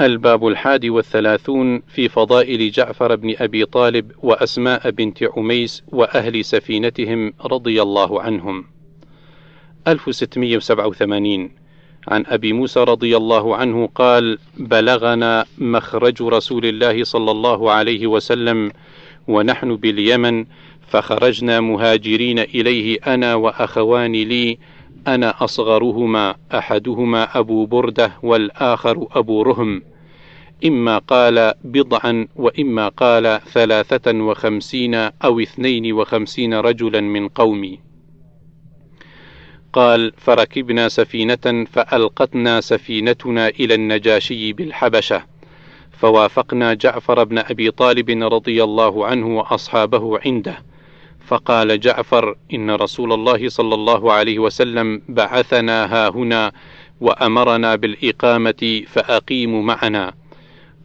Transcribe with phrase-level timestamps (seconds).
[0.00, 7.82] الباب الحادي والثلاثون في فضائل جعفر بن أبي طالب وأسماء بنت عميس وأهل سفينتهم رضي
[7.82, 8.64] الله عنهم.
[9.88, 11.50] 1687
[12.08, 18.72] عن أبي موسى رضي الله عنه قال بلغنا مخرج رسول الله صلى الله عليه وسلم
[19.28, 20.44] ونحن باليمن
[20.88, 24.58] فخرجنا مهاجرين إليه أنا وأخوان لي
[25.06, 29.82] أنا أصغرهما أحدهما أبو بردة والآخر أبو رهم.
[30.64, 37.78] إما قال بضعا وإما قال ثلاثة وخمسين أو اثنين وخمسين رجلا من قومي.
[39.72, 45.22] قال فركبنا سفينة فألقتنا سفينتنا إلى النجاشي بالحبشة.
[45.92, 50.67] فوافقنا جعفر بن أبي طالب رضي الله عنه وأصحابه عنده.
[51.28, 56.52] فقال جعفر إن رسول الله صلى الله عليه وسلم بعثنا ها هنا
[57.00, 60.12] وأمرنا بالإقامة فأقيموا معنا.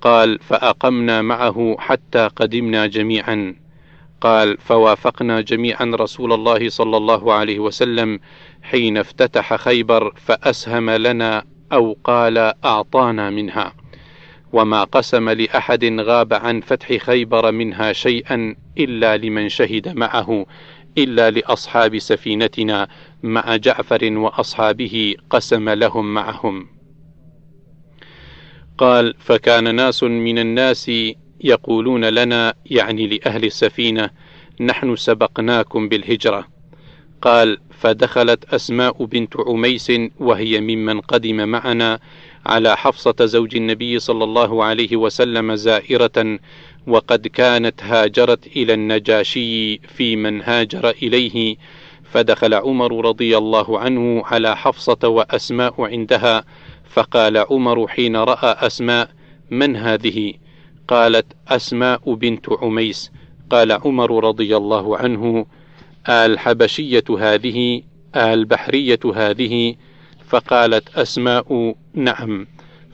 [0.01, 3.55] قال فأقمنا معه حتى قدمنا جميعا.
[4.21, 8.19] قال فوافقنا جميعا رسول الله صلى الله عليه وسلم
[8.63, 13.82] حين افتتح خيبر فأسهم لنا أو قال أعطانا منها.
[14.53, 20.45] وما قسم لأحد غاب عن فتح خيبر منها شيئا إلا لمن شهد معه
[20.97, 22.87] إلا لأصحاب سفينتنا
[23.23, 26.67] مع جعفر وأصحابه قسم لهم معهم.
[28.77, 30.91] قال فكان ناس من الناس
[31.41, 34.09] يقولون لنا يعني لأهل السفينة
[34.61, 36.52] نحن سبقناكم بالهجرة
[37.23, 41.99] قال فدخلت أسماء بنت عميس وهي ممن قدم معنا
[42.45, 46.39] على حفصة زوج النبي صلى الله عليه وسلم زائرة
[46.87, 51.55] وقد كانت هاجرت إلى النجاشي في من هاجر إليه
[52.03, 56.43] فدخل عمر رضي الله عنه على حفصة وأسماء عندها
[56.89, 59.09] فقال عمر حين رأى أسماء
[59.51, 60.33] من هذه؟
[60.87, 63.11] قالت أسماء بنت عميس
[63.49, 65.45] قال عمر رضي الله عنه
[66.09, 67.81] الحبشية هذه
[68.15, 69.75] البحرية هذه
[70.27, 72.47] فقالت أسماء نعم.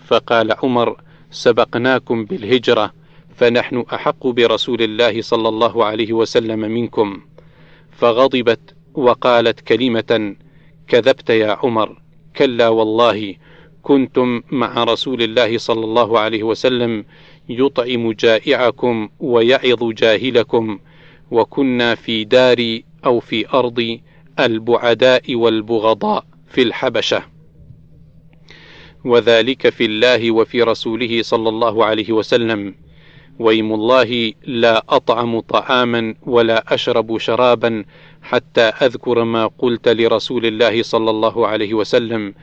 [0.06, 2.94] فقال عمر سبقناكم بالهجرة
[3.36, 7.22] فنحن أحق برسول الله صلى الله عليه وسلم منكم.
[7.92, 10.36] فغضبت وقالت كلمة
[10.88, 12.02] كذبت يا عمر
[12.36, 13.36] كلا والله
[13.82, 17.06] كنتم مع رسول الله صلى الله عليه وسلم
[17.50, 20.80] يطعم جائعكم ويعظ جاهلكم
[21.32, 24.00] وكنا في دار أو في أرض
[24.40, 27.24] البعداء والبغضاء في الحبشة.
[29.06, 32.76] وذلك في الله وفي رسوله صلى الله عليه وسلم.
[33.40, 37.86] ويم الله لا أطعم طعاما ولا أشرب شرابا
[38.22, 42.34] حتى أذكر ما قلت لرسول الله صلى الله عليه وسلم.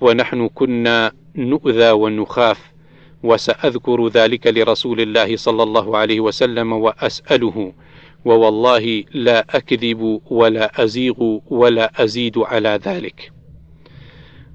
[0.00, 2.72] ونحن كنا نؤذى ونخاف
[3.22, 7.72] وسأذكر ذلك لرسول الله صلى الله عليه وسلم وأسأله
[8.24, 13.32] ووالله لا أكذب ولا أزيغ ولا أزيد على ذلك.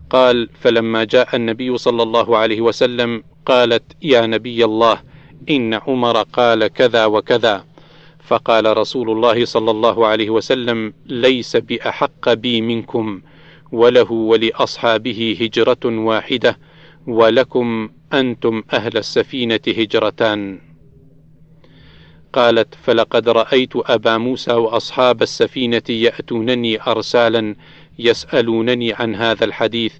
[0.09, 5.01] قال فلما جاء النبي صلى الله عليه وسلم قالت يا نبي الله
[5.49, 7.65] إن عمر قال كذا وكذا.
[8.23, 13.21] فقال رسول الله صلى الله عليه وسلم ليس بأحق بي منكم
[13.71, 16.57] وله ولأصحابه هجرة واحدة
[17.07, 20.59] ولكم أنتم أهل السفينة هجرتان.
[22.33, 27.55] قالت فلقد رأيت أبا موسى وأصحاب السفينة يأتونني أرسالا
[27.99, 29.93] يسألونني عن هذا الحديث.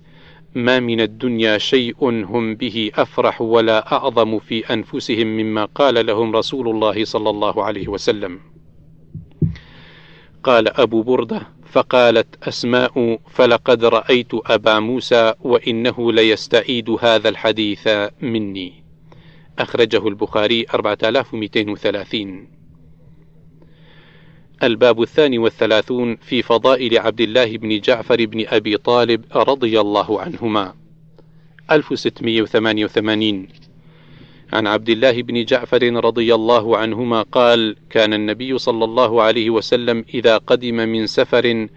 [0.55, 6.69] ما من الدنيا شيء هم به أفرح ولا أعظم في أنفسهم مما قال لهم رسول
[6.69, 8.39] الله صلى الله عليه وسلم.
[10.43, 11.41] قال أبو بردة
[11.71, 17.89] فقالت أسماء فلقد رأيت أبا موسى وإنه ليستعيد هذا الحديث
[18.21, 18.82] مني.
[19.59, 22.47] أخرجه البخاري 4230
[24.63, 30.73] الباب الثاني والثلاثون في فضائل عبد الله بن جعفر بن أبي طالب رضي الله عنهما.
[31.71, 33.47] 1688
[34.53, 40.05] عن عبد الله بن جعفر رضي الله عنهما قال كان النبي صلى الله عليه وسلم
[40.13, 41.67] إذا قدم من سفر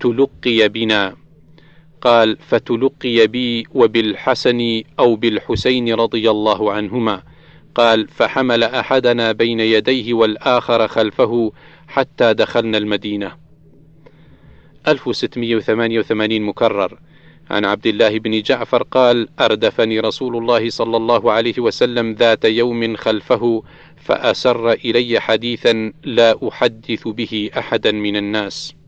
[0.00, 1.16] تلقي بنا.
[2.00, 7.22] قال فتلقي بي وبالحسن أو بالحسين رضي الله عنهما.
[7.74, 11.52] قال فحمل أحدنا بين يديه والآخر خلفه
[11.88, 13.32] حتى دخلنا المدينة.
[14.88, 16.98] 1688 مكرر.
[17.50, 22.96] عن عبد الله بن جعفر قال أردفني رسول الله صلى الله عليه وسلم ذات يوم
[22.96, 23.62] خلفه
[23.96, 28.79] فأسر إلي حديثا لا أحدث به أحدا من الناس.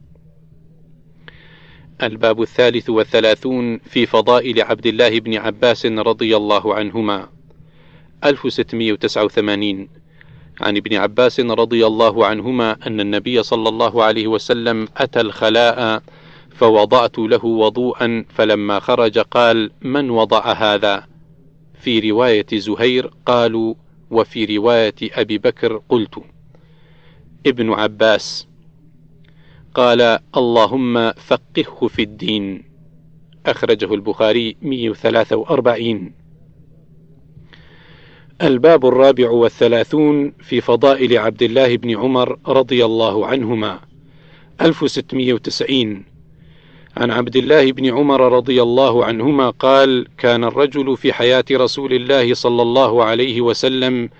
[2.03, 7.29] الباب الثالث والثلاثون في فضائل عبد الله بن عباس رضي الله عنهما.
[8.25, 9.89] 1689
[10.61, 16.03] عن ابن عباس رضي الله عنهما أن النبي صلى الله عليه وسلم أتى الخلاء
[16.51, 21.07] فوضعت له وضوءا فلما خرج قال من وضع هذا؟
[21.81, 23.75] في رواية زهير قالوا
[24.11, 26.23] وفي رواية أبي بكر قلت.
[27.47, 28.49] ابن عباس.
[29.75, 32.65] قال اللهم فقهه في الدين.
[33.47, 36.13] أخرجه البخاري 143
[38.43, 43.81] الباب الرابع والثلاثون في فضائل عبد الله بن عمر رضي الله عنهما.
[44.61, 46.05] 1690
[46.97, 52.35] عن عبد الله بن عمر رضي الله عنهما قال كان الرجل في حياة رسول الله
[52.35, 54.11] صلى الله عليه وسلم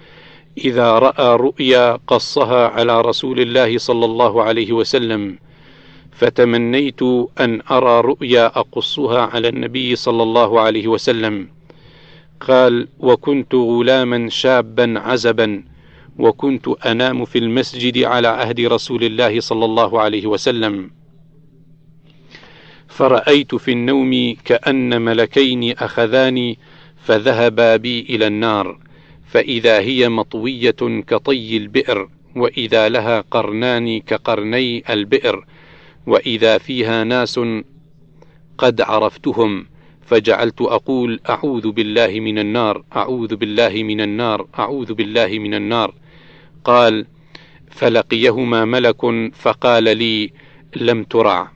[0.59, 5.39] إذا رأى رؤيا قصها على رسول الله صلى الله عليه وسلم
[6.13, 7.03] فتمنيت
[7.41, 11.49] أن أرى رؤيا أقصها على النبي صلى الله عليه وسلم.
[12.41, 15.65] قال وكنت غلاما شابا عزبا
[16.19, 20.91] وكنت أنام في المسجد على عهد رسول الله صلى الله عليه وسلم.
[22.89, 26.59] فرأيت في النوم كأن ملكين أخذاني
[27.05, 28.82] فذهبا بي إلى النار.
[29.33, 35.47] فإذا هي مطوية كطي البئر وإذا لها قرنان كقرني البئر
[36.07, 37.41] وإذا فيها ناس
[38.59, 39.67] قد عرفتهم
[40.07, 45.95] فجعلت أقول أعوذ بالله من النار أعوذ بالله من النار أعوذ بالله من النار.
[46.65, 47.07] قال
[47.71, 50.33] فلقيهما ملك فقال لي
[50.77, 51.51] لم ترع.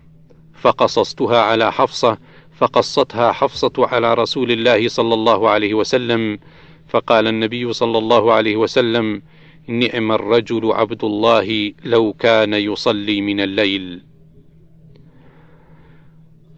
[0.54, 2.18] فقصصتها على حفصة
[2.56, 6.38] فقصتها حفصة على رسول الله صلى الله عليه وسلم
[6.88, 9.22] فقال النبي صلى الله عليه وسلم
[9.66, 14.02] نعم الرجل عبد الله لو كان يصلي من الليل.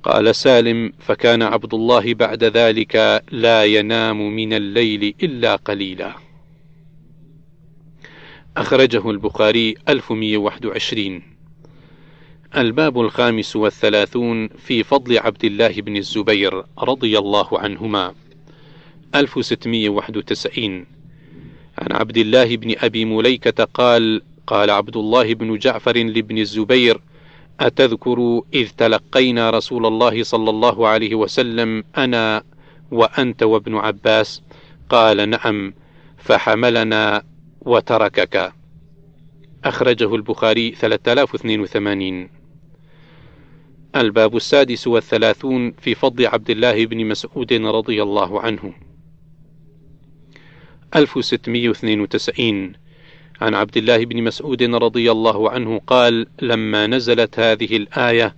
[0.03, 6.15] قال سالم فكان عبد الله بعد ذلك لا ينام من الليل إلا قليلا.
[8.57, 11.23] أخرجه البخاري 1121
[12.57, 18.15] الباب الخامس والثلاثون في فضل عبد الله بن الزبير رضي الله عنهما.
[19.15, 20.87] 1691
[21.79, 27.01] عن عبد الله بن أبي مليكة قال قال عبد الله بن جعفر لابن الزبير
[27.61, 32.43] أتذكر إذ تلقينا رسول الله صلى الله عليه وسلم أنا
[32.91, 34.43] وأنت وابن عباس.
[34.89, 35.75] قال نعم
[36.19, 37.23] فحملنا
[37.61, 38.53] وتركك.
[39.65, 42.29] أخرجه البخاري 3082
[43.97, 48.88] الباب السادس والثلاثون في فضل عبد الله بن مسعود رضي الله عنه.
[50.97, 52.73] 1692
[53.41, 58.35] عن عبد الله بن مسعود رضي الله عنه قال لما نزلت هذه الآية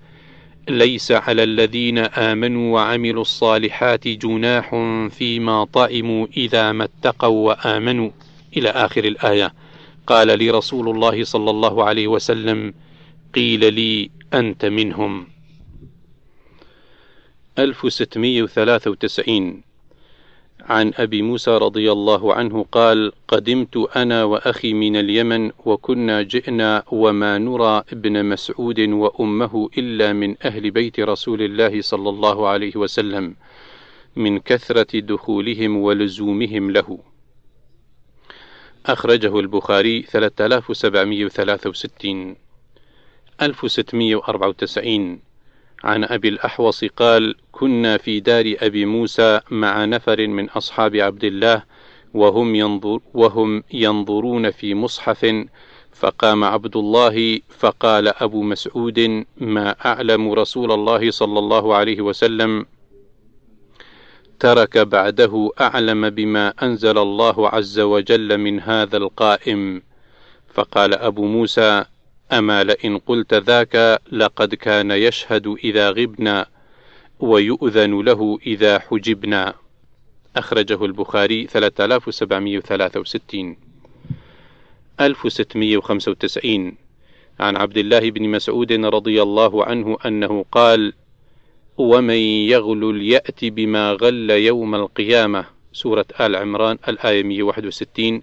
[0.68, 4.70] ليس على الذين آمنوا وعملوا الصالحات جناح
[5.10, 8.10] فيما طعموا إذا ما اتقوا وآمنوا.
[8.56, 9.54] إلى آخر الآية.
[10.06, 12.74] قال لي رسول الله صلى الله عليه وسلم
[13.34, 15.26] قيل لي أنت منهم.
[17.58, 19.69] 1693
[20.62, 27.38] عن أبي موسى رضي الله عنه قال قدمت أنا وأخي من اليمن وكنا جئنا وما
[27.38, 33.34] نرى ابن مسعود وأمه إلا من أهل بيت رسول الله صلى الله عليه وسلم
[34.16, 36.98] من كثرة دخولهم ولزومهم له.
[38.86, 42.36] أخرجه البخاري 3763
[43.42, 45.29] 1694
[45.84, 51.62] عن أبي الأحوص قال: كنا في دار أبي موسى مع نفر من أصحاب عبد الله
[52.14, 55.46] وهم ينظر وهم ينظرون في مصحف
[55.92, 62.66] فقام عبد الله فقال أبو مسعود ما أعلم رسول الله صلى الله عليه وسلم؟
[64.40, 69.82] ترك بعده أعلم بما أنزل الله عز وجل من هذا القائم.
[70.54, 71.84] فقال أبو موسى
[72.32, 76.46] أما لئن قلت ذاك لقد كان يشهد إذا غبنا
[77.20, 79.54] ويؤذن له إذا حجبنا.
[80.36, 83.56] أخرجه البخاري 3763
[85.00, 86.76] 1695
[87.40, 90.92] عن عبد الله بن مسعود رضي الله عنه أنه قال
[91.78, 92.20] ومن
[92.54, 95.44] يغل يأت بما غل يوم القيامة.
[95.72, 98.22] سورة آل عمران الآية 161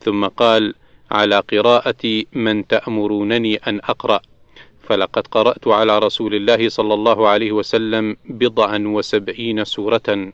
[0.00, 0.74] ثم قال
[1.10, 4.20] على قراءة من تأمرونني أن أقرأ.
[4.82, 10.32] فلقد قرأت على رسول الله صلى الله عليه وسلم بضعا وسبعين سورة.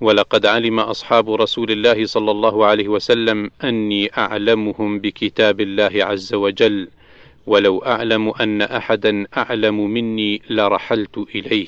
[0.00, 6.88] ولقد علم أصحاب رسول الله صلى الله عليه وسلم أني أعلمهم بكتاب الله عز وجل.
[7.46, 11.66] ولو أعلم أن أحدا أعلم مني لرحلت إليه.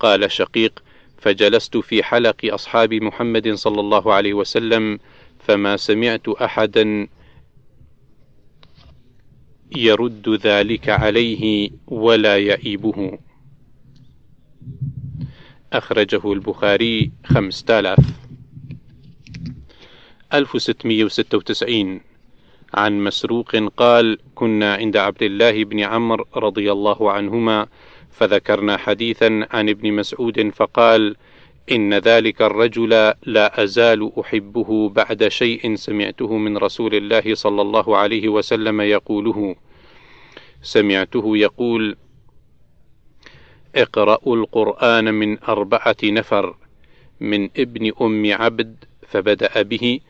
[0.00, 0.82] قال شقيق
[1.18, 4.98] فجلست في حلق أصحاب محمد صلى الله عليه وسلم
[5.50, 7.08] فما سمعت أحدا
[9.76, 13.18] يرد ذلك عليه ولا يئيبه
[15.72, 17.98] أخرجه البخاري خمسة آلاف.
[20.34, 22.00] ألف ستمية وستة وتسعين.
[22.74, 27.66] عن مسروق قال كنا عند عبد الله بن عمرو رضي الله عنهما
[28.10, 31.16] فذكرنا حديثا عن ابن مسعود فقال
[31.72, 32.88] إن ذلك الرجل
[33.26, 39.56] لا أزال أحبه بعد شيء سمعته من رسول الله صلى الله عليه وسلم يقوله.
[40.62, 41.96] سمعته يقول
[43.74, 46.56] اقرأوا القرآن من أربعة نفر
[47.20, 50.00] من ابن أم عبد فبدأ به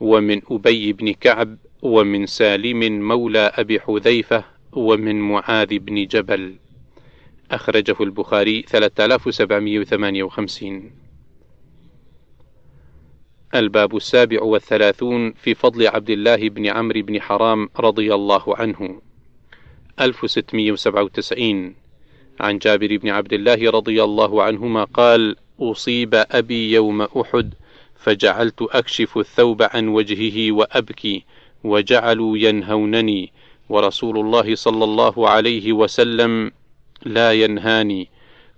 [0.00, 6.54] ومن أبي بن كعب ومن سالم مولى أبي حذيفة ومن معاذ بن جبل.
[7.50, 10.90] أخرجه البخاري 3758
[13.54, 19.00] الباب السابع والثلاثون في فضل عبد الله بن عمرو بن حرام رضي الله عنه.
[20.00, 21.74] 1697
[22.40, 27.54] عن جابر بن عبد الله رضي الله عنهما قال أصيب أبي يوم أحد
[27.96, 31.24] فجعلت أكشف الثوب عن وجهه وأبكي
[31.64, 33.32] وجعلوا ينهونني
[33.68, 36.52] ورسول الله صلى الله عليه وسلم
[37.04, 38.08] لا ينهاني.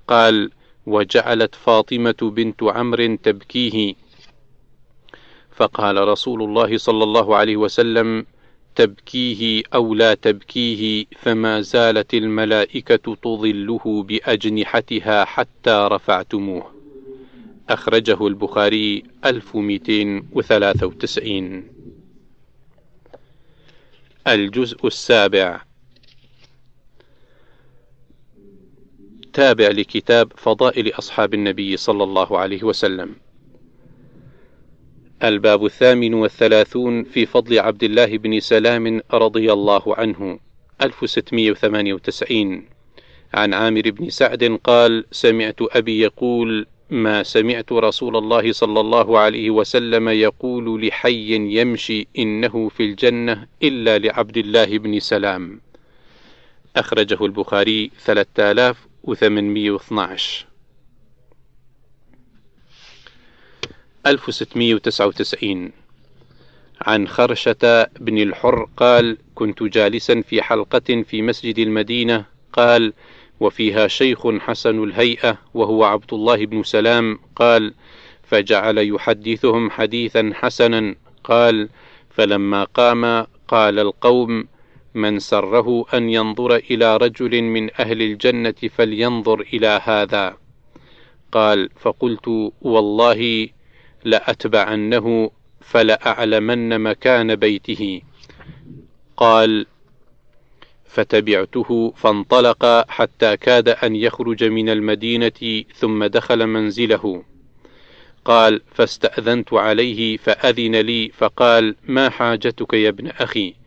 [0.09, 0.51] قال
[0.87, 3.95] وجعلت فاطمة بنت عمرو تبكيه.
[5.57, 8.27] فقال رسول الله صلى الله عليه وسلم
[8.75, 16.73] تبكيه أو لا تبكيه فما زالت الملائكة تظله بأجنحتها حتى رفعتموه.
[17.69, 21.65] أخرجه البخاري 1293
[24.27, 25.61] الجزء السابع.
[29.33, 33.15] تابع لكتاب فضائل أصحاب النبي صلى الله عليه وسلم.
[35.23, 40.39] الباب الثامن والثلاثون في فضل عبد الله بن سلام رضي الله عنه
[40.83, 42.65] 1698
[43.35, 49.51] عن عامر بن سعد قال سمعت أبي يقول ما سمعت رسول الله صلى الله عليه
[49.51, 55.61] وسلم يقول لحي يمشي إنه في الجنة إلا لعبد الله بن سلام.
[56.77, 60.47] أخرجه البخاري 3812
[64.07, 65.73] 1699
[66.81, 72.25] عن خرشة بن الحر قال كنت جالسا في حلقة في مسجد المدينة.
[72.53, 72.93] قال
[73.41, 77.19] وفيها شيخ حسن الهيئة وهو عبد الله بن سلام.
[77.37, 77.75] قال
[78.23, 80.95] فجعل يحدثهم حديثا حسنا.
[81.25, 81.69] قال
[82.11, 84.49] فلما قام قال القوم
[84.95, 90.37] من سره أن ينظر إلى رجل من أهل الجنة فلينظر إلى هذا.
[91.33, 93.49] قال فقلت والله
[94.05, 95.31] لأتبعنه
[95.61, 98.03] فلأعلمن مكان بيته.
[99.17, 99.67] قال
[100.87, 107.23] فتبعته فانطلق حتى كاد أن يخرج من المدينة ثم دخل منزله.
[108.25, 113.62] قال فاستأذنت عليه فأذن لي فقال ما حاجتك يا ابن أخي؟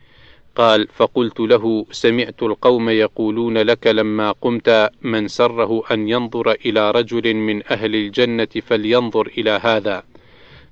[0.56, 7.34] قال فقلت له سمعت القوم يقولون لك لما قمت من سره أن ينظر إلى رجل
[7.34, 10.04] من أهل الجنة فلينظر إلى هذا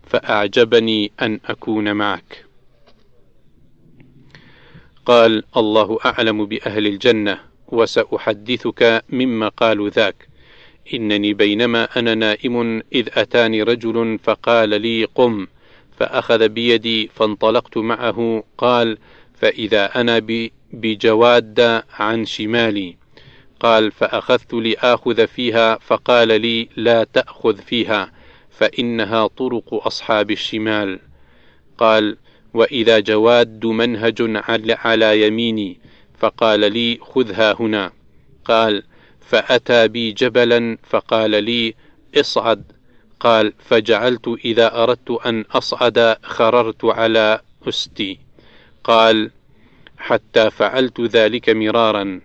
[0.03, 2.45] فأعجبني أن أكون معك.
[5.05, 10.27] قال الله أعلم بأهل الجنة وسأحدثك مما قالوا ذاك.
[10.93, 15.47] إنني بينما أنا نائم إذ أتاني رجل فقال لي قم
[15.97, 18.97] فأخذ بيدي فانطلقت معه قال
[19.43, 20.21] فإذا أنا
[20.73, 22.97] بجواد عن شمالي.
[23.59, 28.11] قال فأخذت لآخذ فيها فقال لي لا تأخذ فيها
[28.51, 30.99] فإنها طرق أصحاب الشمال.
[31.77, 32.17] قال
[32.53, 34.17] وإذا جواد منهج
[34.69, 35.79] على يميني
[36.19, 37.91] فقال لي خذها هنا.
[38.45, 38.83] قال
[39.21, 41.75] فأتى بي جبلا فقال لي
[42.15, 42.63] اصعد.
[43.19, 48.22] قال فجعلت إذا أردت أن أصعد خررت على أستي.
[48.83, 49.31] قال
[49.97, 52.21] حتى فعلت ذلك مرارا.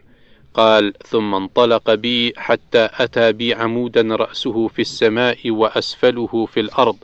[0.55, 6.97] قال ثم انطلق بي حتى أتى بي عمودا رأسه في السماء وأسفله في الأرض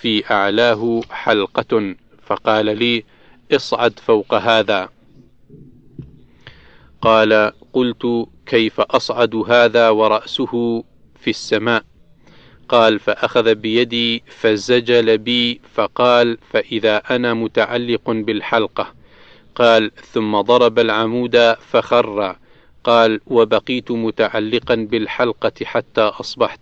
[0.00, 1.94] في أعلاه حلقة
[2.26, 3.04] فقال لي
[3.52, 4.88] اصعد فوق هذا.
[7.02, 10.84] قال قلت كيف أصعد هذا ورأسه
[11.20, 11.84] في السماء؟
[12.68, 18.94] قال فأخذ بيدي فزجل بي فقال فإذا أنا متعلق بالحلقة.
[19.54, 22.36] قال ثم ضرب العمود فخر.
[22.84, 26.60] قال وبقيت متعلقا بالحلقة حتى أصبحت.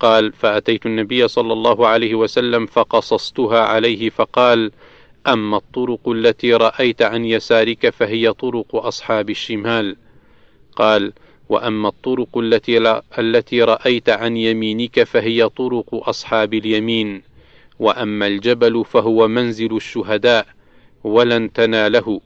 [0.00, 4.72] قال فأتيت النبي صلى الله عليه وسلم فقصصتها عليه فقال
[5.26, 9.96] أما الطرق التي رأيت عن يسارك فهي طرق أصحاب الشمال.
[10.76, 11.12] قال
[11.48, 17.22] وأما الطرق التي, لا التي رأيت عن يمينك فهي طرق أصحاب اليمين.
[17.78, 20.46] وأما الجبل فهو منزل الشهداء
[21.04, 22.20] ولن تناله.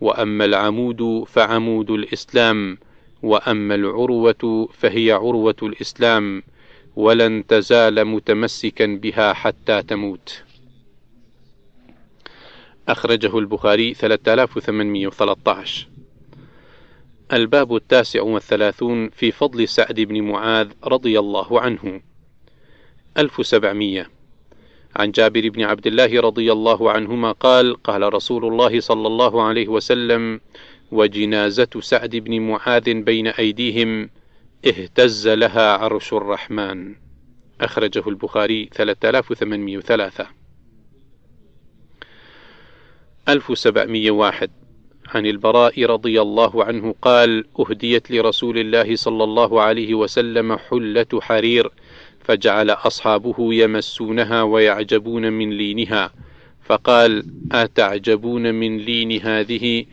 [0.00, 2.78] وأما العمود فعمود الإسلام.
[3.22, 6.42] وأما العروة فهي عروة الإسلام.
[6.96, 10.42] ولن تزال متمسكا بها حتى تموت.
[12.88, 15.95] أخرجه البخاري 3813
[17.32, 22.00] الباب التاسع والثلاثون في فضل سعد بن معاذ رضي الله عنه.
[23.18, 24.06] 1700
[24.96, 29.68] عن جابر بن عبد الله رضي الله عنهما قال قال رسول الله صلى الله عليه
[29.68, 30.40] وسلم
[30.92, 34.10] وجنازة سعد بن معاذ بين أيديهم
[34.66, 36.94] اهتز لها عرش الرحمن.
[37.60, 40.26] أخرجه البخاري 3803
[43.28, 44.65] 1701
[45.14, 51.70] عن البراء رضي الله عنه قال أهديت لرسول الله صلى الله عليه وسلم حلة حرير
[52.20, 56.12] فجعل أصحابه يمسونها ويعجبون من لينها.
[56.64, 59.84] فقال أتعجبون من لين هذه؟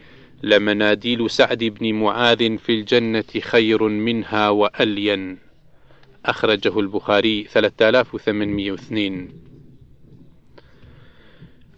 [0.43, 5.37] لمناديل سعد بن معاذ في الجنة خير منها وألين.
[6.25, 9.42] أخرجه البخاري 3802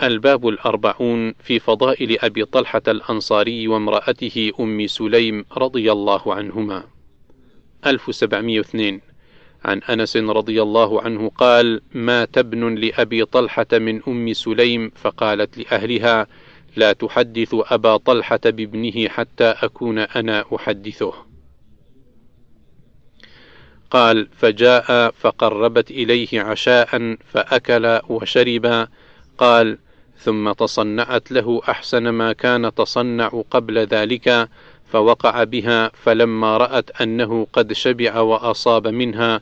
[0.03, 6.83] الباب الأربعون في فضائل أبي طلحة الأنصاري وامرأته أم سليم رضي الله عنهما.
[7.85, 9.01] 1702
[9.65, 16.27] عن أنس رضي الله عنه قال مات ابن لأبي طلحة من أم سليم فقالت لأهلها
[16.75, 21.13] لا تحدث أبا طلحة بابنه حتى أكون أنا أحدثه.
[23.89, 28.87] قال فجاء فقربت إليه عشاء فأكل وشرب.
[29.37, 29.77] قال
[30.17, 34.49] ثم تصنعت له أحسن ما كان تصنع قبل ذلك
[34.91, 39.41] فوقع بها فلما رأت أنه قد شبع وأصاب منها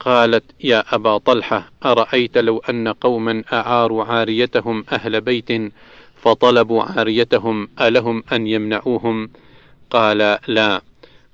[0.00, 5.72] قالت يا أبا طلحة أرأيت لو أن قوما أعاروا عاريتهم أهل بيت
[6.22, 9.30] فطلبوا عاريتهم ألهم أن يمنعوهم
[9.90, 10.82] قال لا.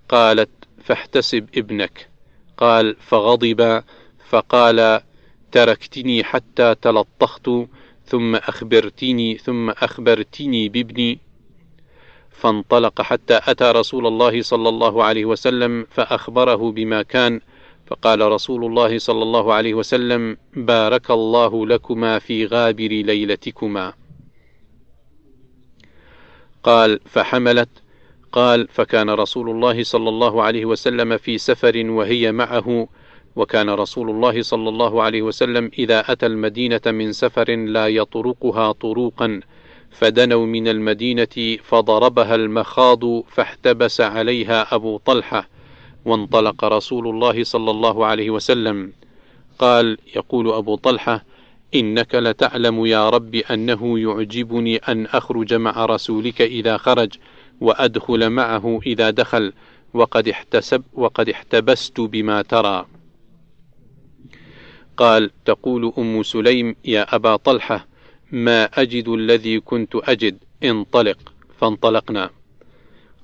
[0.08, 0.50] قالت
[0.84, 2.08] فاحتسب ابنك.
[2.56, 3.82] قال فغضب.
[4.28, 5.00] فقال
[5.52, 7.50] تركتني حتى تلطخت.
[8.08, 11.18] ثم أخبرتني ثم أخبرتني بابني.
[12.30, 17.40] فانطلق حتى أتى رسول الله صلى الله عليه وسلم فأخبره بما كان.
[17.86, 23.92] فقال رسول الله صلى الله عليه وسلم بارك الله لكما في غابر ليلتكما.
[26.62, 27.68] قال فحملت.
[28.32, 32.88] قال فكان رسول الله صلى الله عليه وسلم في سفر وهي معه.
[33.36, 39.40] وكان رسول الله صلى الله عليه وسلم إذا أتى المدينة من سفر لا يطرقها طروقا
[39.90, 45.48] فدنوا من المدينة فضربها المخاض فاحتبس عليها أبو طلحة
[46.04, 48.92] وانطلق رسول الله صلى الله عليه وسلم.
[49.58, 51.24] قال يقول أبو طلحة
[51.74, 57.12] إنك لتعلم يا رب أنه يعجبني أن أخرج مع رسولك إذا خرج
[57.60, 59.52] وأدخل معه إذا دخل
[59.94, 62.86] وقد احتسب وقد احتبست بما ترى.
[64.98, 67.86] قال تقول أم سليم يا أبا طلحة
[68.32, 71.18] ما أجد الذي كنت أجد انطلق.
[71.60, 72.30] فانطلقنا.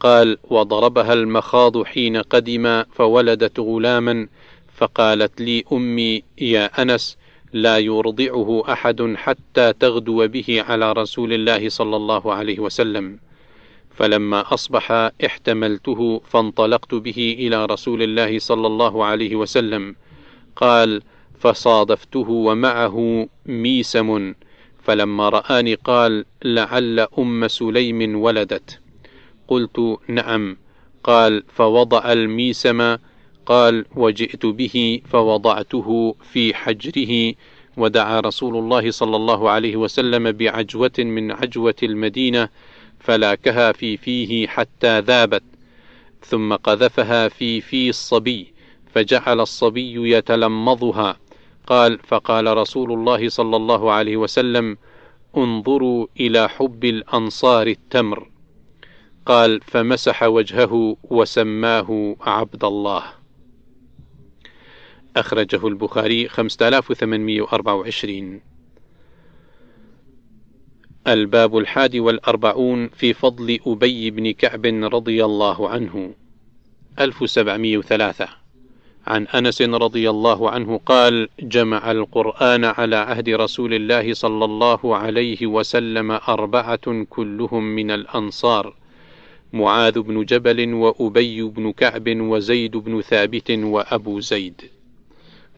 [0.00, 4.28] قال وضربها المخاض حين قدم فولدت غلاما
[4.76, 7.16] فقالت لي أمي يا أنس
[7.52, 13.18] لا يرضعه أحد حتى تغدو به على رسول الله صلى الله عليه وسلم.
[13.96, 14.92] فلما أصبح
[15.26, 19.96] احتملته فانطلقت به إلى رسول الله صلى الله عليه وسلم.
[20.56, 21.02] قال
[21.38, 24.35] فصادفته ومعه ميسم
[24.85, 28.81] فلما رآني قال لعل أم سليم ولدت.
[29.49, 30.57] قلت نعم.
[31.05, 32.97] قال فوضع الميسم.
[33.47, 37.35] قال وجئت به فوضعته في حجره.
[37.77, 42.49] ودعا رسول الله صلى الله عليه وسلم بعجوة من عجوة المدينة
[43.01, 45.42] فلاكها في فيه حتى ذابت.
[46.23, 48.53] ثم قذفها في في الصبي
[48.94, 51.23] فجعل الصبي يتلمضها.
[51.66, 54.77] قال فقال رسول الله صلى الله عليه وسلم
[55.37, 58.29] انظروا إلى حب الأنصار التمر.
[59.27, 63.03] قال فمسح وجهه وسماه عبد الله.
[65.16, 68.40] أخرجه البخاري 5824
[71.07, 76.14] الباب الحادي والأربعون في فضل أبي بن كعب رضي الله عنه.
[77.00, 78.43] 1703
[79.06, 85.46] عن أنس رضي الله عنه قال جمع القرآن على عهد رسول الله صلى الله عليه
[85.46, 88.74] وسلم أربعة كلهم من الأنصار
[89.52, 94.60] معاذ بن جبل وأبي بن كعب وزيد بن ثابت وأبو زيد.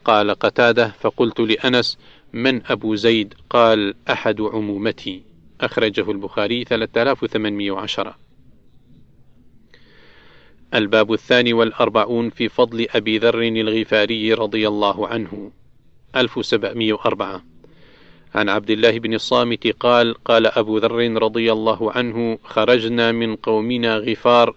[0.05, 1.97] قال قتادة فقلت لأنس
[2.33, 5.21] من أبو زيد؟ قال أحد عمومتي.
[5.61, 8.26] أخرجه البخاري 3810
[10.73, 15.51] الباب الثاني والأربعون في فضل أبي ذر الغفاري رضي الله عنه.
[16.15, 17.43] 1704
[18.35, 23.97] عن عبد الله بن الصامت قال قال أبو ذر رضي الله عنه خرجنا من قومنا
[23.97, 24.55] غفار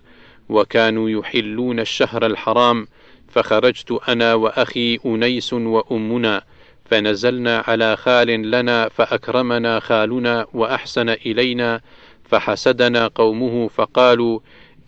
[0.49, 2.87] وكانوا يحلون الشهر الحرام
[3.29, 6.43] فخرجت أنا وأخي أنيس وأمنا
[6.85, 11.81] فنزلنا على خال لنا فأكرمنا خالنا وأحسن إلينا
[12.25, 14.41] فحسدنا قومه فقالوا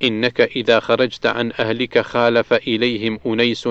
[0.02, 3.68] إنك إذا خرجت عن أهلك خالف إليهم أنيس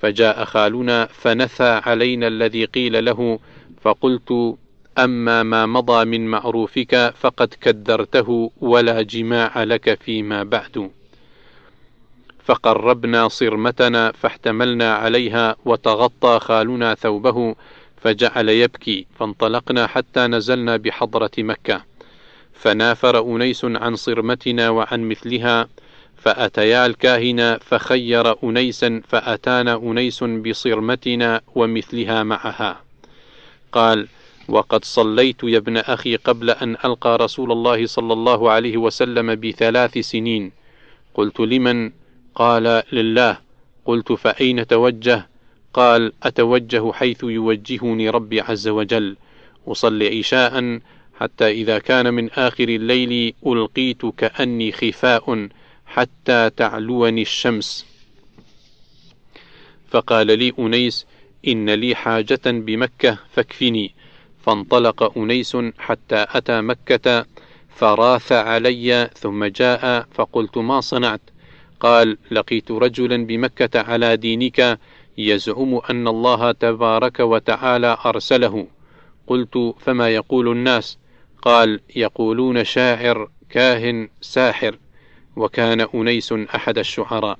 [0.00, 3.38] فجاء خالنا فنثى علينا الذي قيل له
[3.82, 4.56] فقلت
[4.98, 10.90] أما ما مضى من معروفك فقد كدرته ولا جماع لك فيما بعد.
[12.44, 17.54] فقربنا صرمتنا فاحتملنا عليها وتغطى خالنا ثوبه
[18.02, 21.82] فجعل يبكي فانطلقنا حتى نزلنا بحضرة مكة.
[22.58, 25.68] فنافر أنيس عن صرمتنا وعن مثلها
[26.16, 32.80] فأتيا الكاهن فخير أنيسا فأتانا أنيس بصرمتنا ومثلها معها.
[33.72, 34.08] قال
[34.48, 39.98] وقد صليت يا ابن أخي قبل أن ألقى رسول الله صلى الله عليه وسلم بثلاث
[39.98, 40.52] سنين.
[41.14, 41.92] قلت لمن؟
[42.34, 43.38] قال لله.
[43.84, 45.28] قلت فأين توجه؟
[45.74, 49.16] قال أتوجه حيث يوجهني ربي عز وجل.
[49.68, 50.80] أصلي عشاء
[51.20, 55.48] حتى إذا كان من آخر الليل ألقيت كأني خفاء
[55.86, 57.86] حتى تعلوني الشمس.
[59.90, 61.06] فقال لي أنيس
[61.48, 63.94] إن لي حاجة بمكة فاكفني.
[64.42, 67.26] فانطلق أنيس حتى أتى مكة
[67.68, 71.20] فراث علي ثم جاء فقلت ما صنعت؟
[71.80, 74.78] قال لقيت رجلا بمكة على دينك
[75.18, 78.66] يزعم أن الله تبارك وتعالى أرسله.
[79.26, 80.98] قلت فما يقول الناس؟
[81.42, 84.78] قال يقولون شاعر كاهن ساحر
[85.36, 87.38] وكان أنيس أحد الشعراء.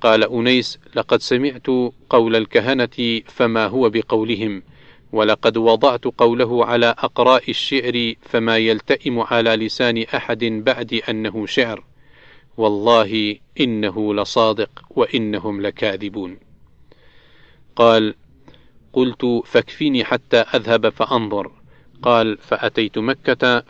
[0.00, 1.66] قال أنيس لقد سمعت
[2.10, 4.62] قول الكهنة فما هو بقولهم
[5.12, 11.84] ولقد وضعت قوله على أقراء الشعر فما يلتئم على لسان أحد بعد أنه شعر.
[12.56, 16.38] والله إنه لصادق وإنهم لكاذبون.
[17.76, 18.14] قال
[18.92, 21.61] قلت فاكفني حتى أذهب فأنظر.
[22.02, 23.60] قال فأتيت مكة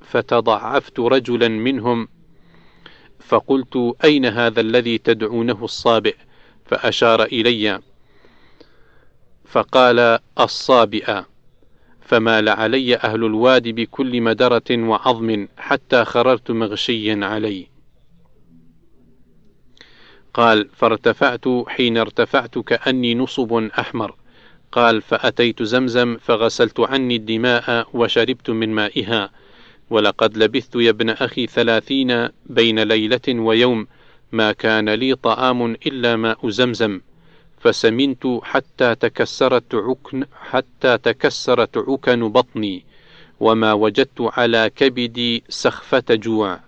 [0.00, 2.08] فتضعفت رجلا منهم
[3.18, 6.16] فقلت أين هذا الذي تدعونه الصابئ؟
[6.66, 7.80] فأشار إلي
[9.44, 11.22] فقال الصابئ.
[12.00, 17.66] فمال علي أهل الوادي بكل مدرة وعظم حتى خررت مغشيا علي.
[20.34, 24.14] قال فارتفعت حين ارتفعت كأني نصب أحمر.
[24.74, 29.30] قال فأتيت زمزم فغسلت عني الدماء وشربت من مائها.
[29.90, 33.86] ولقد لبثت يا ابن أخي ثلاثين بين ليلة ويوم
[34.32, 37.00] ما كان لي طعام إلا ماء زمزم.
[37.60, 42.84] فسمنت حتى تكسرت عكن حتى تكسرت عكن بطني
[43.40, 46.60] وما وجدت على كبدي سخفة جوع.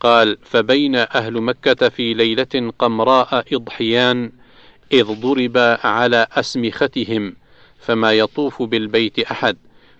[0.00, 4.32] قال فبين أهل مكة في ليلة قمراء إضحيان
[4.92, 7.36] إذ ضرب على أسمختهم
[7.78, 9.56] فما يطوف بالبيت أحد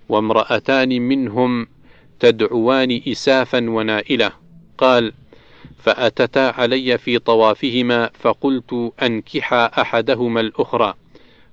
[0.08, 1.66] وامرأتان منهم
[2.20, 4.32] تدعوان إسافا ونائلة.
[4.78, 5.12] قال
[5.78, 10.94] فأتتا علي في طوافهما فقلت أنكحا أحدهما الأخرى.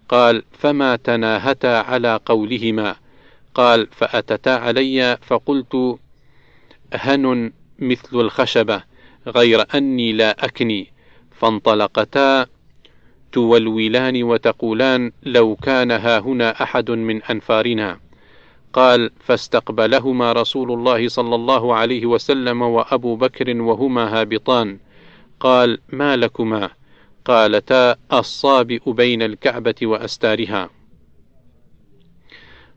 [0.10, 2.95] قال فما تناهتا على قولهما.
[3.54, 5.97] قال فأتتا علي فقلت
[6.93, 8.84] هن مثل الخشبة
[9.28, 10.88] غير أني لا أكني.
[11.39, 12.45] فانطلقتا
[13.32, 18.00] تولولان وتقولان لو كان هاهنا أحد من أنفارنا.
[18.74, 24.80] قال فاستقبلهما رسول الله صلى الله عليه وسلم وأبو بكر وهما هابطان.
[25.39, 26.70] قال ما لكما؟
[27.26, 30.70] قالتا الصابئ بين الكعبة وأستارها.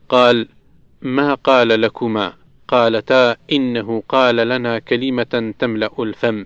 [0.09, 0.47] قال
[1.01, 2.33] ما قال لكما؟
[2.67, 6.45] قالتا إنه قال لنا كلمة تملأ الفم.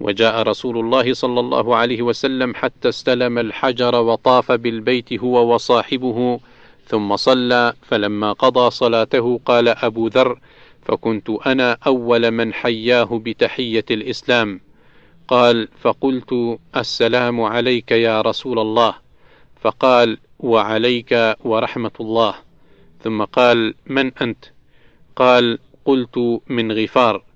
[0.00, 6.40] وجاء رسول الله صلى الله عليه وسلم حتى استلم الحجر وطاف بالبيت هو وصاحبه
[6.86, 10.38] ثم صلى فلما قضى صلاته قال أبو ذر
[10.88, 14.60] فكنت أنا أول من حياه بتحية الإسلام.
[15.28, 18.94] قال فقلت السلام عليك يا رسول الله.
[19.60, 22.34] فقال وعليك ورحمة الله.
[23.04, 24.44] ثم قال من أنت؟
[25.16, 27.27] قال قلت من غفار.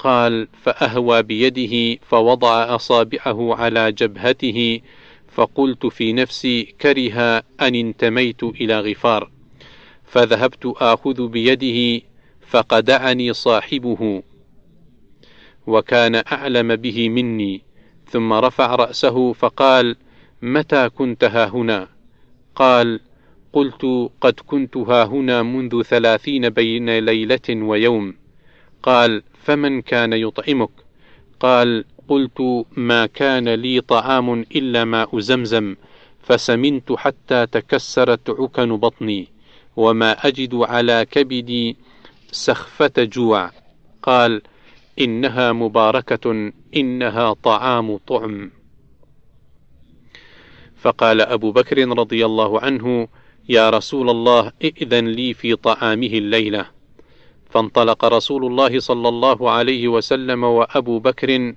[0.00, 4.80] قال فأهوى بيده فوضع أصابعه على جبهته
[5.28, 9.30] فقلت في نفسي كره أن انتميت إلى غفار.
[10.04, 12.06] فذهبت آخذ بيده
[12.40, 14.22] فقدعني صاحبه
[15.66, 17.62] وكان أعلم به مني.
[18.10, 19.96] ثم رفع رأسه فقال
[20.42, 21.88] متى كنت ها هنا؟
[22.54, 23.00] قال
[23.52, 28.14] قلت قد كنت ها هنا منذ ثلاثين بين ليلة ويوم.
[28.82, 30.70] قال فمن كان يطعمك؟
[31.40, 35.76] قال قلت ما كان لي طعام إلا ماء زمزم
[36.22, 39.28] فسمنت حتى تكسرت عكن بطني
[39.76, 41.76] وما أجد على كبدي
[42.32, 43.50] سخفة جوع.
[44.02, 44.42] قال
[45.00, 48.50] إنها مباركة إنها طعام طعم.
[50.76, 53.08] فقال أبو بكر رضي الله عنه
[53.48, 56.79] يا رسول الله إئذن لي في طعامه الليلة.
[57.50, 61.54] فانطلق رسول الله صلى الله عليه وسلم وأبو بكر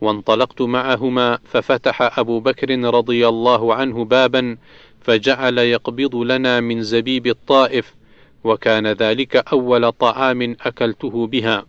[0.00, 4.56] وانطلقت معهما ففتح أبو بكر رضي الله عنه بابا
[5.00, 7.94] فجعل يقبض لنا من زبيب الطائف
[8.44, 11.66] وكان ذلك أول طعام أكلته بها.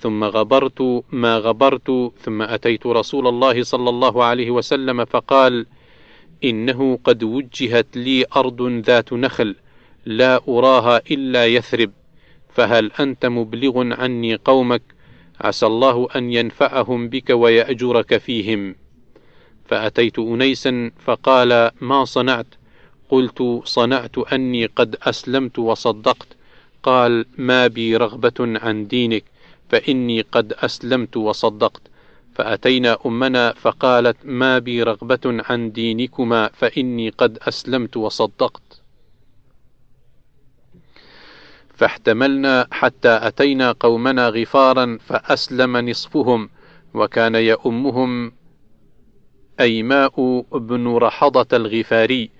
[0.00, 5.66] ثم غبرت ما غبرت ثم أتيت رسول الله صلى الله عليه وسلم فقال
[6.44, 9.56] إنه قد وجهت لي أرض ذات نخل
[10.06, 11.90] لا أراها إلا يثرب.
[12.54, 14.82] فهل أنت مبلغ عني قومك؟
[15.40, 18.74] عسى الله أن ينفعهم بك ويأجرك فيهم.
[19.66, 22.46] فأتيت أنيسا فقال ما صنعت؟
[23.08, 26.28] قلت صنعت أني قد أسلمت وصدقت.
[26.82, 29.24] قال ما بي رغبة عن دينك
[29.68, 31.82] فإني قد أسلمت وصدقت.
[32.34, 38.71] فأتينا أمنا فقالت ما بي رغبة عن دينكما فإني قد أسلمت وصدقت.
[41.82, 46.48] فاحتملنا حتى أتينا قومنا غفارا فأسلم نصفهم
[46.94, 48.32] وكان يؤمهم
[49.60, 52.30] أيماء بن رحضة الغفاري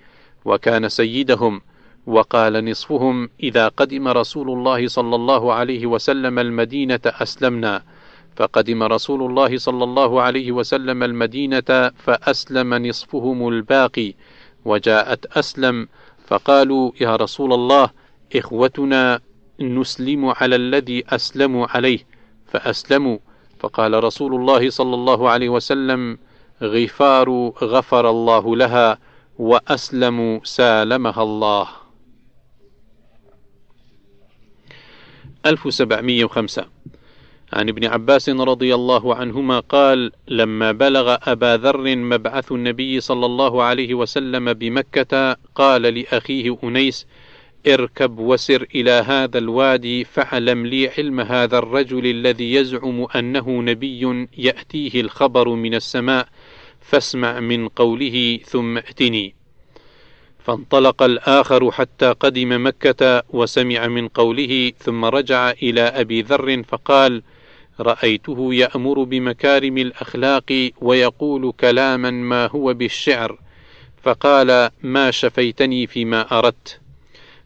[0.45, 1.61] وكان سيدهم
[2.07, 7.83] وقال نصفهم إذا قدم رسول الله صلى الله عليه وسلم المدينة أسلمنا.
[8.35, 14.13] فقدم رسول الله صلى الله عليه وسلم المدينة فأسلم نصفهم الباقي
[14.65, 15.87] وجاءت أسلم
[16.27, 17.89] فقالوا يا رسول الله
[18.35, 19.19] إخوتنا
[19.59, 21.99] نسلم على الذي اسلموا عليه
[22.47, 23.17] فأسلموا.
[23.59, 26.17] فقال رسول الله صلى الله عليه وسلم
[26.61, 27.29] غفار
[27.63, 28.97] غفر الله لها
[29.39, 31.67] وأسلموا سالمها الله.
[35.45, 36.65] 1705
[37.53, 43.63] عن ابن عباس رضي الله عنهما قال لما بلغ أبا ذر مبعث النبي صلى الله
[43.63, 47.07] عليه وسلم بمكة قال لأخيه أنيس
[47.67, 55.01] اركب وسر إلى هذا الوادي فاعلم لي علم هذا الرجل الذي يزعم أنه نبي يأتيه
[55.01, 56.27] الخبر من السماء
[56.81, 59.35] فاسمع من قوله ثم ائتني
[60.39, 67.21] فانطلق الآخر حتى قدم مكة وسمع من قوله ثم رجع إلى أبي ذر فقال
[67.79, 73.39] رأيته يأمر بمكارم الأخلاق ويقول كلاما ما هو بالشعر
[74.03, 76.79] فقال ما شفيتني فيما أردت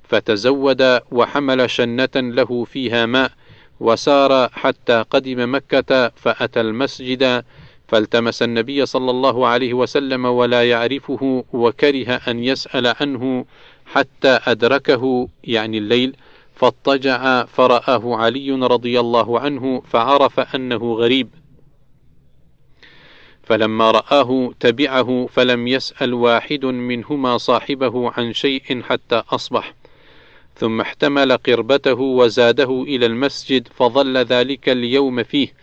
[0.07, 3.31] فتزود وحمل شنة له فيها ماء
[3.79, 7.43] وسار حتى قدم مكة فأتى المسجد
[7.87, 13.45] فالتمس النبي صلى الله عليه وسلم ولا يعرفه وكره أن يسأل عنه
[13.85, 16.15] حتى أدركه يعني الليل
[16.55, 21.29] فاضطجع فرآه علي رضي الله عنه فعرف أنه غريب.
[23.43, 29.73] فلما رآه تبعه فلم يسأل واحد منهما صاحبه عن شيء حتى أصبح.
[30.57, 35.53] ثم احتمل قربته وزاده إلى المسجد فظل ذلك اليوم فيه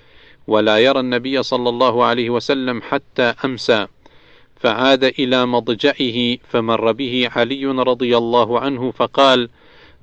[0.46, 3.86] ولا يرى النبي صلى الله عليه وسلم حتى أمسى
[4.60, 9.48] فعاد إلى مضجعه فمر به علي رضي الله عنه فقال: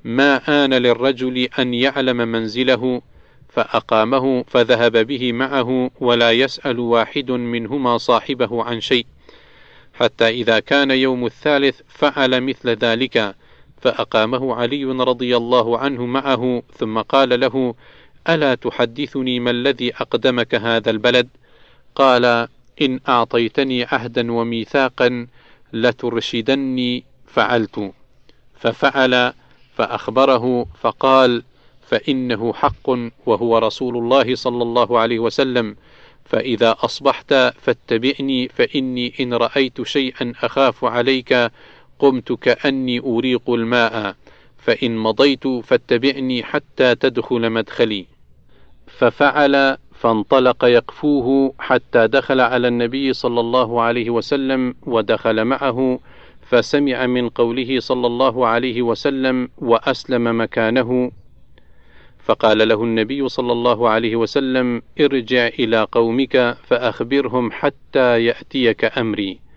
[0.04, 3.01] ما آن للرجل أن يعلم منزله؟
[3.49, 9.06] فأقامه فذهب به معه ولا يسأل واحد منهما صاحبه عن شيء
[9.93, 13.36] حتى إذا كان يوم الثالث فعل مثل ذلك
[13.81, 17.75] فأقامه علي رضي الله عنه معه ثم قال له
[18.29, 21.29] ألا تحدثني ما الذي أقدمك هذا البلد؟
[21.95, 22.47] قال
[22.81, 25.27] إن أعطيتني عهدا وميثاقا
[25.73, 27.91] لترشدني فعلت.
[28.59, 29.33] ففعل
[29.75, 31.43] فأخبره فقال:
[31.87, 32.89] فإنه حق
[33.25, 35.75] وهو رسول الله صلى الله عليه وسلم،
[36.25, 41.51] فإذا أصبحت فاتبعني فإني إن رأيت شيئا أخاف عليك
[42.01, 44.15] قمت كأني أريق الماء
[44.57, 48.05] فإن مضيت فاتبعني حتى تدخل مدخلي.
[48.87, 55.99] ففعل فانطلق يقفوه حتى دخل على النبي صلى الله عليه وسلم ودخل معه
[56.41, 61.11] فسمع من قوله صلى الله عليه وسلم وأسلم مكانه.
[62.23, 69.50] فقال له النبي صلى الله عليه وسلم ارجع إلى قومك فأخبرهم حتى يأتيك أمري.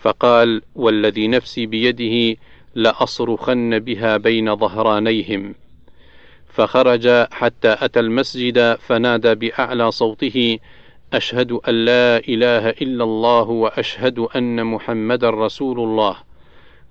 [0.00, 2.40] فقال والذي نفسي بيده
[2.74, 5.54] لأصرخن بها بين ظهرانيهم.
[6.48, 10.58] فخرج حتى أتى المسجد فنادى بأعلى صوته
[11.12, 16.16] أشهد أن لا إله إلا الله وأشهد أن محمدا رسول الله.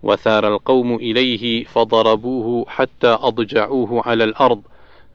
[0.03, 4.61] وثار القوم إليه فضربوه حتى أضجعوه على الأرض.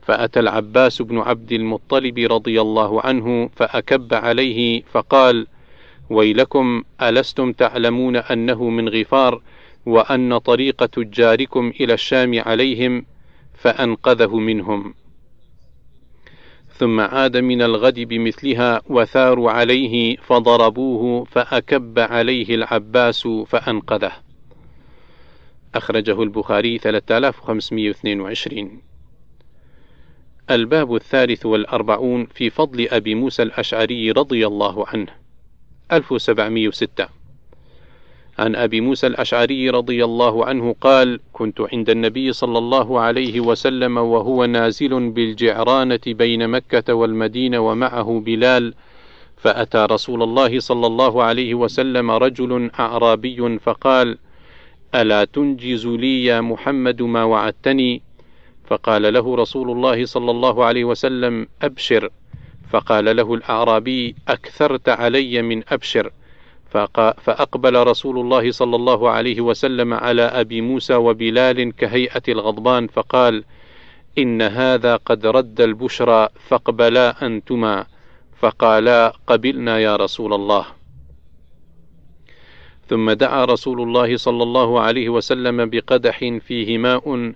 [0.03, 5.47] فأتى العباس بن عبد المطلب رضي الله عنه فأكب عليه فقال
[6.11, 9.43] ويلكم ألستم تعلمون أنه من غفار
[9.87, 13.07] وأن طريق تجاركم إلى الشام عليهم
[13.55, 14.95] فأنقذه منهم.
[16.77, 24.13] ثم عاد من الغد بمثلها وثاروا عليه فضربوه فأكب عليه العباس فأنقذه.
[25.75, 28.81] أخرجه البخاري 3522
[30.51, 35.24] الباب الثالث والأربعون في فضل أبي موسى الأشعري رضي الله عنه.
[35.97, 37.09] 1706
[38.39, 43.97] عن أبي موسى الأشعري رضي الله عنه قال كنت عند النبي صلى الله عليه وسلم
[43.99, 48.75] وهو نازل بالجعرانة بين مكة والمدينة ومعه بلال
[49.37, 54.19] فأتى رسول الله صلى الله عليه وسلم رجل أعرابي فقال
[54.95, 58.03] ألا تنجز لي يا محمد ما وعدتني؟
[58.67, 62.11] فقال له رسول الله صلى الله عليه وسلم أبشر.
[62.75, 66.11] فقال له الأعرابي أكثرت علي من أبشر
[67.19, 73.45] فأقبل رسول الله صلى الله عليه وسلم على أبي موسى وبلال كهيئة الغضبان فقال:
[74.19, 77.87] إن هذا قد رد البشرى فاقبلا أنتما،
[78.39, 80.67] فقالا قبلنا يا رسول الله.
[82.89, 87.33] ثم دعا رسول الله صلى الله عليه وسلم بقدح فيه ماء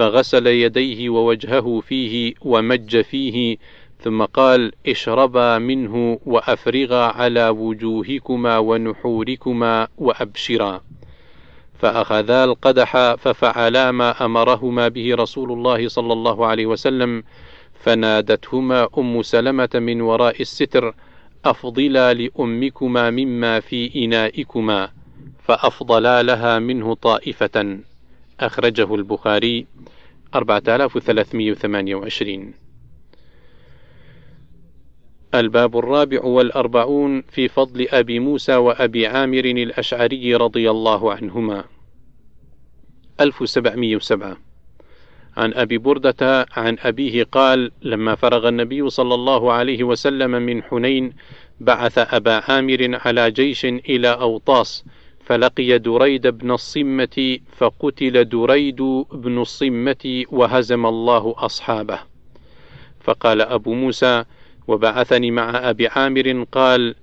[0.00, 3.56] فغسل يديه ووجهه فيه ومج فيه
[4.04, 10.80] ثم قال اشربا منه وأفرغا على وجوهكما ونحوركما وأبشرا.
[11.78, 17.22] فأخذا القدح ففعلا ما أمرهما به رسول الله صلى الله عليه وسلم
[17.80, 20.94] فنادتهما أم سلمة من وراء الستر
[21.44, 24.90] أفضلا لأمكما مما في إنائكما.
[25.44, 27.78] فأفضلا لها منه طائفة.
[28.40, 29.66] أخرجه البخاري
[30.34, 32.69] 4328
[35.34, 41.64] الباب الرابع والأربعون في فضل أبي موسى وأبي عامر الأشعري رضي الله عنهما.
[43.20, 44.36] 1707
[45.36, 51.12] عن أبي بردة عن أبيه قال لما فرغ النبي صلى الله عليه وسلم من حنين
[51.60, 54.84] بعث أبا عامر على جيش إلى أوطاس
[55.24, 61.98] فلقي دريد بن الصمة فقتل دريد بن الصمة وهزم الله أصحابه.
[63.00, 64.24] فقال أبو موسى
[64.70, 66.94] وبعثني مع أبي عامر قال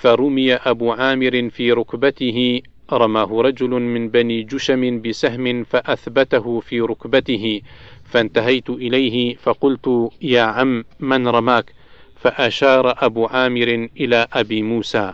[0.00, 2.62] فرمي أبو عامر في ركبته.
[2.92, 7.60] رماه رجل من بني جشم بسهم فأثبته في ركبته
[8.04, 11.72] فانتهيت إليه فقلت يا عم من رماك؟
[12.16, 15.12] فأشار أبو عامر إلى أبي موسى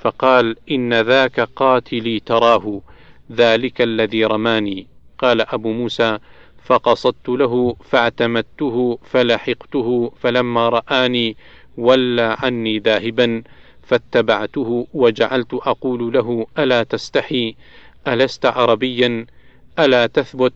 [0.00, 2.80] فقال إن ذاك قاتلي تراه
[3.32, 4.86] ذلك الذي رماني.
[5.18, 6.18] قال أبو موسى
[6.64, 11.36] فقصدت له فاعتمدته فلحقته فلما رآني
[11.76, 13.42] ولى عني ذاهبا
[13.82, 17.56] فاتبعته وجعلت أقول له ألا تستحي
[18.08, 19.26] ألست عربيا؟
[19.78, 20.52] ألا تثبت؟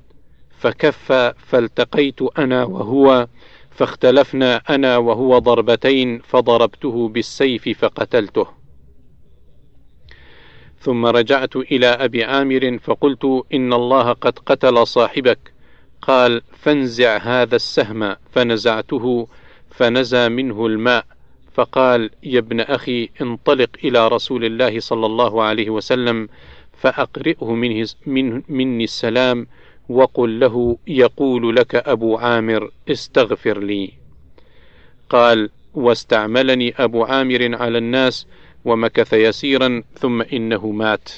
[0.59, 3.29] فكف فالتقيت أنا وهو
[3.71, 8.47] فاختلفنا أنا وهو ضربتين فضربته بالسيف فقتلته.
[10.79, 15.54] ثم رجعت إلى أبي عامر فقلت إن الله قد قتل صاحبك
[16.07, 18.17] قال فانزع هذا السهم.
[18.33, 19.29] فنزعته
[19.71, 21.05] فنزى منه الماء.
[21.55, 26.29] فقال يا ابن أخي انطلق إلى رسول الله صلى الله عليه وسلم
[26.81, 29.47] فأقرئه منه من مني السلام
[29.89, 33.93] وقل له يقول لك أبو عامر استغفر لي.
[35.09, 38.27] قال واستعملني أبو عامر على الناس
[38.65, 41.11] ومكث يسيرا ثم إنه مات.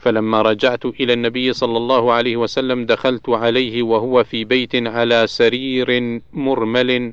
[0.00, 6.20] فلما رجعت إلى النبي صلى الله عليه وسلم دخلت عليه وهو في بيت على سرير
[6.32, 7.12] مرمل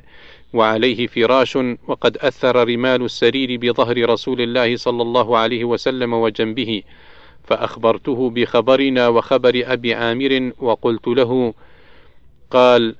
[0.53, 1.57] وعليه فراش
[1.87, 6.83] وقد أثر رمال السرير بظهر رسول الله صلى الله عليه وسلم وجنبه
[7.43, 11.53] فأخبرته بخبرنا وخبر أبي عامر وقلت له
[12.51, 12.95] قال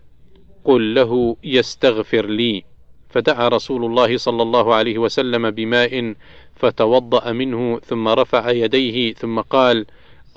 [0.63, 2.63] قل له يستغفر لي.
[3.09, 6.15] فدعا رسول الله صلى الله عليه وسلم بماء
[6.57, 9.85] فتوضأ منه ثم رفع يديه ثم قال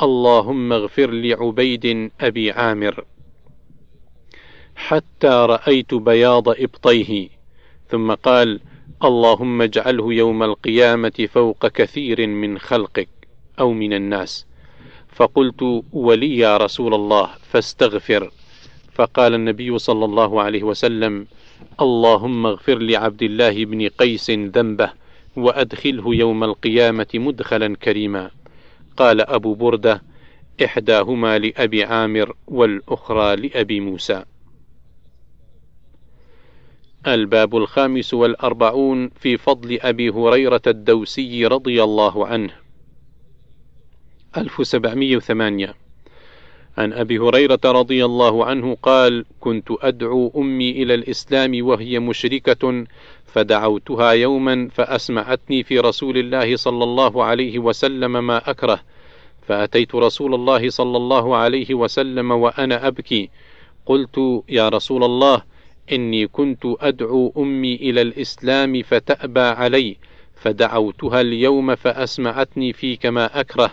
[0.02, 3.04] اللهم اغفر لعبيد أبي عامر.
[4.76, 7.28] حتى رأيت بياض إبطيه
[7.88, 8.60] ثم قال
[9.04, 13.08] اللهم اجعله يوم القيامة فوق كثير من خلقك
[13.60, 14.46] أو من الناس.
[15.08, 18.30] فقلت ولي يا رسول الله فاستغفر.
[18.92, 21.26] فقال النبي صلى الله عليه وسلم
[21.80, 24.92] اللهم اغفر لعبد الله بن قيس ذنبه
[25.36, 28.30] وأدخله يوم القيامة مدخلا كريما.
[28.96, 30.02] قال أبو بردة
[30.64, 34.24] إحداهما لأبي عامر والأخرى لأبي موسى.
[37.06, 42.52] الباب الخامس والأربعون في فضل أبي هريرة الدوسي رضي الله عنه.
[44.36, 45.74] 1708
[46.78, 52.84] عن أبي هريرة رضي الله عنه قال كنت أدعو أمي إلى الإسلام وهي مشركة
[53.32, 58.80] فدعوتها يوما فأسمعتني في رسول الله صلى الله عليه وسلم ما أكره
[59.42, 63.30] فأتيت رسول الله صلى الله عليه وسلم وأنا أبكي.
[63.86, 65.42] قلت يا رسول الله
[65.92, 69.96] إني كنت أدعو أمي إلى الإسلام فتأبى علي.
[70.34, 73.72] فدعوتها اليوم فأسمعتني فيك ما أكره.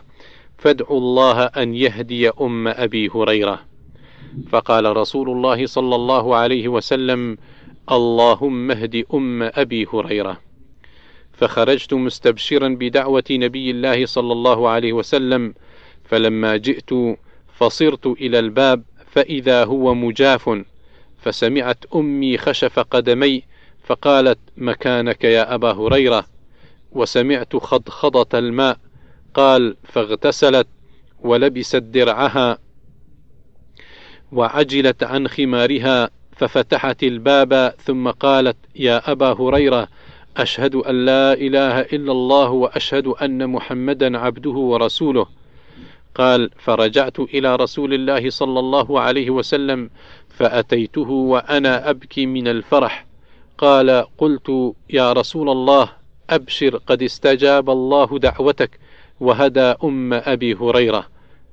[0.57, 3.59] فادعوا الله أن يهدي أم أبي هريرة.
[4.49, 7.37] فقال رسول الله صلى الله عليه وسلم
[7.91, 10.41] اللهم اهد أم أبي هريرة.
[11.33, 15.53] فخرجت مستبشرا بدعوة نبي الله صلى الله عليه وسلم
[16.03, 16.89] فلما جئت
[17.53, 20.63] فصرت إلى الباب فإذا هو مجاف
[21.17, 23.43] فسمعت أمي خشف قدمي
[23.85, 26.25] فقالت مكانك يا أبا هريرة.
[26.91, 28.77] وسمعت خضخضة الماء
[29.33, 30.67] قال فاغتسلت
[31.19, 32.57] ولبست درعها
[34.31, 39.87] وعجلت عن خمارها ففتحت الباب ثم قالت يا أبا هريرة
[40.37, 45.27] أشهد أن لا إله إلا الله وأشهد أن محمدا عبده ورسوله.
[46.15, 49.89] قال فرجعت إلى رسول الله صلى الله عليه وسلم
[50.29, 53.05] فأتيته وأنا أبكي من الفرح.
[53.57, 55.89] قال قلت يا رسول الله
[56.29, 58.79] أبشر قد استجاب الله دعوتك
[59.19, 61.07] وهدى أم أبي هريرة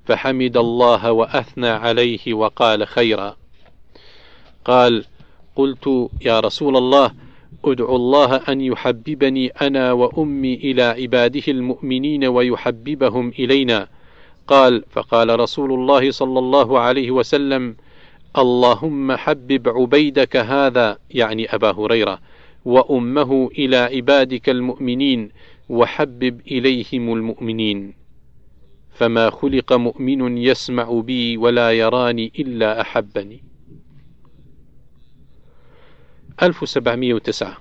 [0.07, 3.37] فحمد الله وأثنى عليه وقال خيرا.
[4.65, 5.05] قال
[5.57, 7.13] قلت يا رسول الله
[7.65, 13.89] ادعو الله أن يحببني أنا وأمي إلى عباده المؤمنين ويحببهم إلينا.
[14.47, 17.77] قال فقال رسول الله صلى الله عليه وسلم
[18.39, 22.19] اللهم حبب عبيدك هذا يعني أبا هريرة
[22.65, 25.31] وأمه إلى عبادك المؤمنين
[25.69, 27.95] وحبب إليهم المؤمنين.
[28.95, 33.54] فما خلق مؤمن يسمع بي ولا يراني إلا أحبني.
[36.43, 37.57] 1709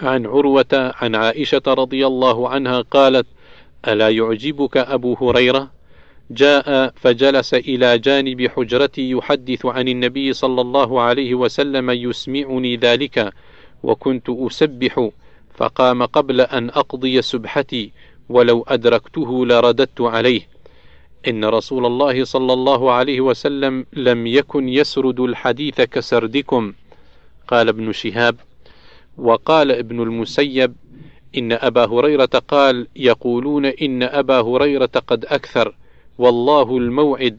[0.00, 3.26] عن عروة عن عائشة رضي الله عنها قالت
[3.88, 5.70] ألا يعجبك أبو هريرة؟
[6.30, 13.32] جاء فجلس إلى جانب حجرتي يحدث عن النبي صلى الله عليه وسلم يسمعني ذلك
[13.82, 15.10] وكنت أسبح
[15.54, 17.92] فقام قبل أن أقضي سبحتي
[18.28, 20.48] ولو أدركته لرددت عليه.
[21.28, 26.72] إن رسول الله صلى الله عليه وسلم لم يكن يسرد الحديث كسردكم.
[27.48, 28.36] قال ابن شهاب
[29.18, 30.74] وقال ابن المسيب
[31.38, 35.74] إن أبا هريرة قال يقولون إن أبا هريرة قد أكثر
[36.18, 37.38] والله الموعد.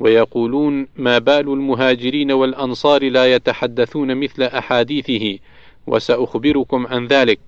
[0.00, 5.38] ويقولون ما بال المهاجرين والأنصار لا يتحدثون مثل أحاديثه.
[5.86, 7.38] وسأخبركم عن ذلك.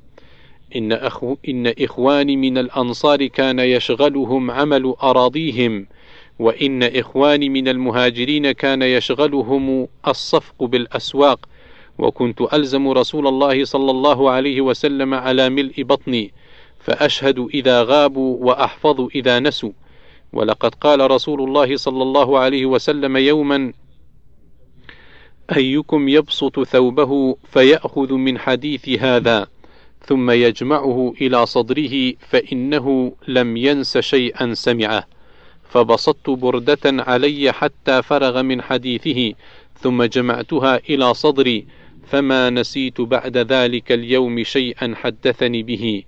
[0.76, 5.86] إن, أخو إن إخواني من الأنصار كان يشغلهم عمل أراضيهم
[6.38, 11.48] وإن إخواني من المهاجرين كان يشغلهم الصفق بالأسواق.
[12.01, 16.32] وكنت ألزم رسول الله صلى الله عليه وسلم على ملء بطني
[16.78, 19.72] فأشهد إذا غابوا وأحفظ إذا نسوا.
[20.32, 23.72] ولقد قال رسول الله صلى الله عليه وسلم يوما
[25.57, 29.48] أيكم يبسط ثوبه فيأخذ من حديث هذا
[30.07, 35.05] ثم يجمعه إلى صدره فإنه لم ينس شيئا سمعه.
[35.70, 39.34] فبسطت بردة علي حتى فرغ من حديثه
[39.80, 41.66] ثم جمعتها إلى صدري
[42.11, 46.02] فما نسيت بعد ذلك اليوم شيئا حدثني به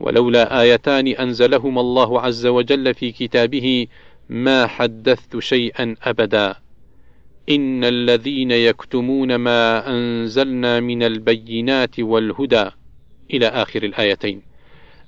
[0.00, 3.86] ولولا آيتان أنزلهما الله عز وجل في كتابه
[4.28, 6.54] ما حدثت شيئا أبدا.
[7.48, 12.70] إن الذين يكتمون ما أنزلنا من البينات والهدى
[13.30, 14.42] إلى آخر الآيتين.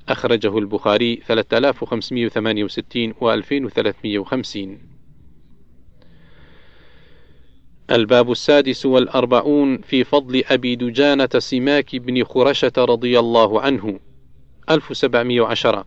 [0.08, 4.89] أخرجه البخاري 3568 و 2350
[7.90, 14.00] الباب السادس والأربعون في فضل أبي دجانة سماك بن خرشة رضي الله عنه.
[14.70, 15.84] 1710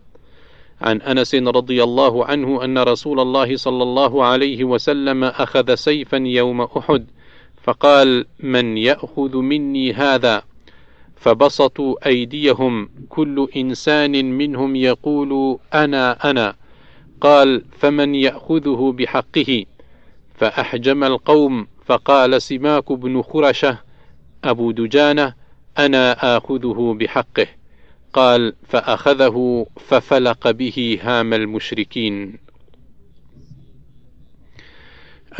[0.80, 6.60] عن أنس رضي الله عنه أن رسول الله صلى الله عليه وسلم أخذ سيفا يوم
[6.60, 7.06] أحد
[7.62, 10.42] فقال من يأخذ مني هذا؟
[11.16, 12.88] فبسطوا أيديهم.
[13.08, 16.56] كل إنسان منهم يقول أنا أنا.
[17.20, 19.64] قال فمن يأخذه بحقه.
[20.34, 23.78] فأحجم القوم فقال سماك بن خرشة
[24.44, 25.34] أبو دجانة
[25.78, 27.46] أنا آخذه بحقه.
[28.12, 32.38] قال فأخذه ففلق به هام المشركين.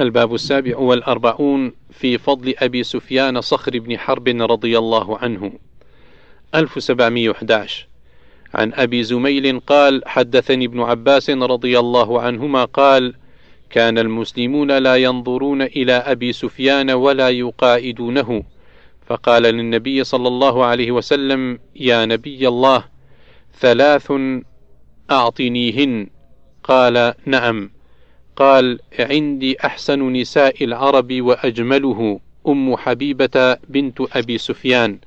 [0.01, 5.53] الباب السابع والأربعون في فضل أبي سفيان صخر بن حرب رضي الله عنه.
[6.55, 7.87] 1711
[8.55, 13.15] عن أبي زميل قال حدثني ابن عباس رضي الله عنهما قال
[13.75, 18.43] كان المسلمون لا ينظرون إلى أبي سفيان ولا يقائدونه.
[19.07, 22.85] فقال للنبي صلى الله عليه وسلم يا نبي الله
[23.61, 24.13] ثلاث
[25.11, 26.07] أعطنيهن.
[26.65, 27.71] قال نعم.
[28.37, 34.99] قال عندي أحسن نساء العرب وأجمله أم حبيبة بنت أبي سفيان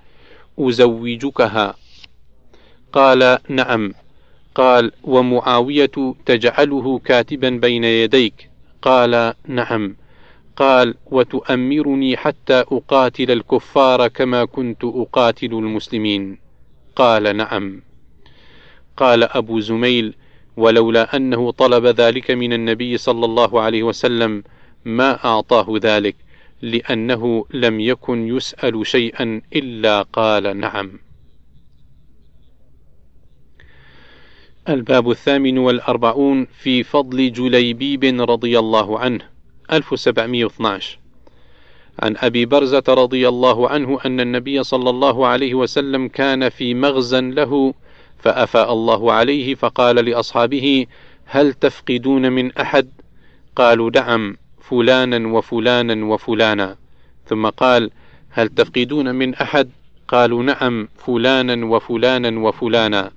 [0.59, 1.75] أزوجكها.
[2.93, 3.93] قال نعم.
[4.55, 8.56] قال ومعاوية تجعله كاتبا بين يديك.
[8.81, 9.95] قال نعم.
[10.55, 16.39] قال وتؤمرني حتى أقاتل الكفار كما كنت أقاتل المسلمين.
[16.95, 17.81] قال نعم.
[18.97, 20.13] قال أبو زميل
[20.57, 24.43] ولولا أنه طلب ذلك من النبي صلى الله عليه وسلم
[24.85, 26.15] ما أعطاه ذلك
[26.61, 30.99] لأنه لم يكن يسأل شيئا إلا قال نعم.
[34.69, 39.19] الباب الثامن والأربعون في فضل جليبيب رضي الله عنه
[39.71, 40.99] 1712
[41.99, 47.21] عن أبي برزة رضي الله عنه أن النبي صلى الله عليه وسلم كان في مغزى
[47.21, 47.73] له
[48.17, 50.85] فأفاء الله عليه فقال لأصحابه
[51.25, 52.89] هل تفقدون من أحد؟
[53.55, 56.75] قالوا نعم فلانا وفلانا وفلانا.
[57.25, 57.91] ثم قال
[58.29, 59.69] هل تفقدون من أحد؟
[60.07, 63.11] قالوا نعم فلانا وفلانا وفلانا.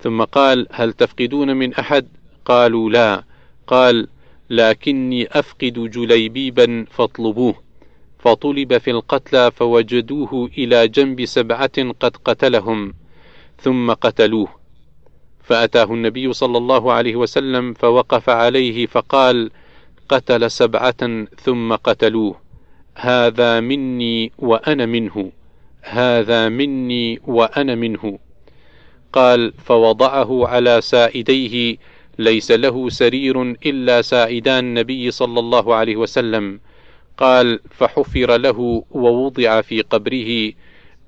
[0.00, 2.08] ثم قال هل تفقدون من أحد؟
[2.44, 3.24] قالوا لا.
[3.66, 4.08] قال
[4.50, 7.54] لكني أفقد جليبيبا فاطلبوه.
[8.18, 12.94] فطلب في القتلى فوجدوه إلى جنب سبعة قد قتلهم
[13.60, 14.48] ثم قتلوه.
[15.42, 19.50] فأتاه النبي صلى الله عليه وسلم فوقف عليه فقال
[20.08, 22.40] قتل سبعة ثم قتلوه.
[22.94, 25.32] هذا مني وأنا منه.
[25.82, 28.18] هذا مني وأنا منه.
[29.14, 31.76] قال فوضعه على سائديه
[32.18, 36.60] ليس له سرير إلا ساعدان النبي صلى الله عليه وسلم.
[37.16, 40.52] قال فحفر له ووضع في قبره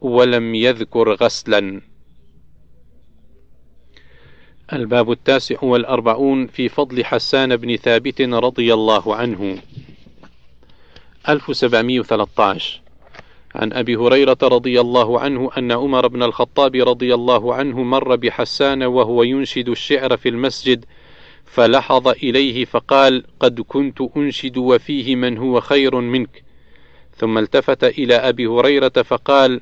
[0.00, 1.80] ولم يذكر غسلا.
[4.72, 9.58] الباب التاسع والأربعون في فضل حسان بن ثابت رضي الله عنه.
[11.28, 12.85] 1713
[13.56, 18.82] عن أبي هريرة رضي الله عنه أن عمر بن الخطاب رضي الله عنه مر بحسان
[18.82, 20.84] وهو ينشد الشعر في المسجد
[21.44, 26.44] فلحظ إليه فقال قد كنت أنشد وفيه من هو خير منك.
[27.16, 29.60] ثم التفت إلى أبي هريرة فقال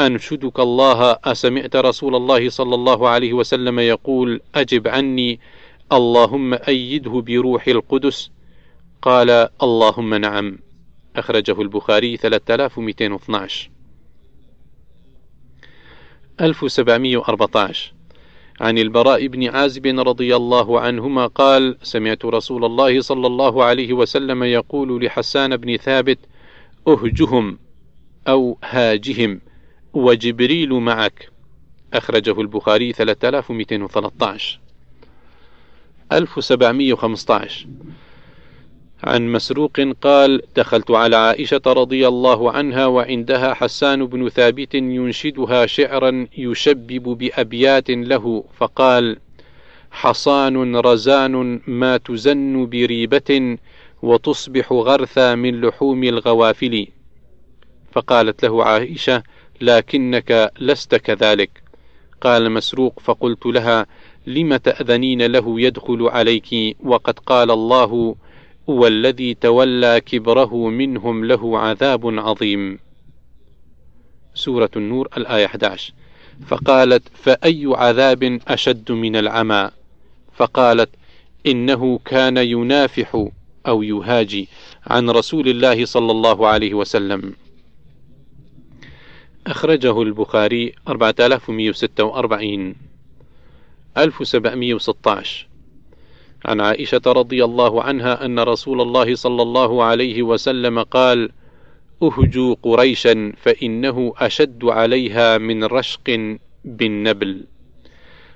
[0.00, 5.40] أنشدك الله أسمعت رسول الله صلى الله عليه وسلم يقول أجب عني
[5.92, 8.30] اللهم أيده بروح القدس.
[9.02, 10.58] قال اللهم نعم.
[11.16, 13.70] أخرجه البخاري 3212
[16.40, 17.92] 1714
[18.60, 24.44] عن البراء بن عازب رضي الله عنهما قال سمعت رسول الله صلى الله عليه وسلم
[24.44, 26.18] يقول لحسان بن ثابت
[26.88, 27.58] أهجهم
[28.28, 29.40] أو هاجهم
[29.92, 31.30] وجبريل معك.
[31.92, 34.60] أخرجه البخاري 3213
[36.12, 37.66] 1715
[39.04, 46.26] عن مسروق قال دخلت على عائشة رضي الله عنها وعندها حسان بن ثابت ينشدها شعرا
[46.38, 49.16] يشبب بأبيات له فقال
[49.90, 53.58] حصان رزان ما تزن بريبة
[54.02, 56.86] وتصبح غرثا من لحوم الغوافل.
[57.92, 59.22] فقالت له عائشة
[59.60, 61.50] لكنك لست كذلك.
[62.20, 63.86] قال مسروق فقلت لها
[64.26, 68.16] لم تأذنين له يدخل عليك؟ وقد قال الله
[68.70, 72.78] والذي تولى كبره منهم له عذاب عظيم.
[74.34, 75.92] سورة النور الآية 11
[76.46, 79.70] فقالت فأي عذاب أشد من العمى؟
[80.36, 80.90] فقالت
[81.46, 83.26] إنه كان ينافح
[83.66, 84.48] أو يهاجي
[84.86, 87.34] عن رسول الله صلى الله عليه وسلم.
[89.46, 92.74] أخرجه البخاري 4146
[93.98, 95.49] 1716
[96.44, 101.30] عن عائشة رضي الله عنها أن رسول الله صلى الله عليه وسلم قال:
[102.02, 107.44] اهجوا قريشا فإنه أشد عليها من رشق بالنبل.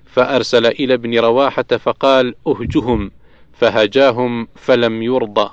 [0.04, 3.10] فأرسل إلى ابن رواحة فقال: أهجهم
[3.52, 5.50] فهجاهم فلم يرضى.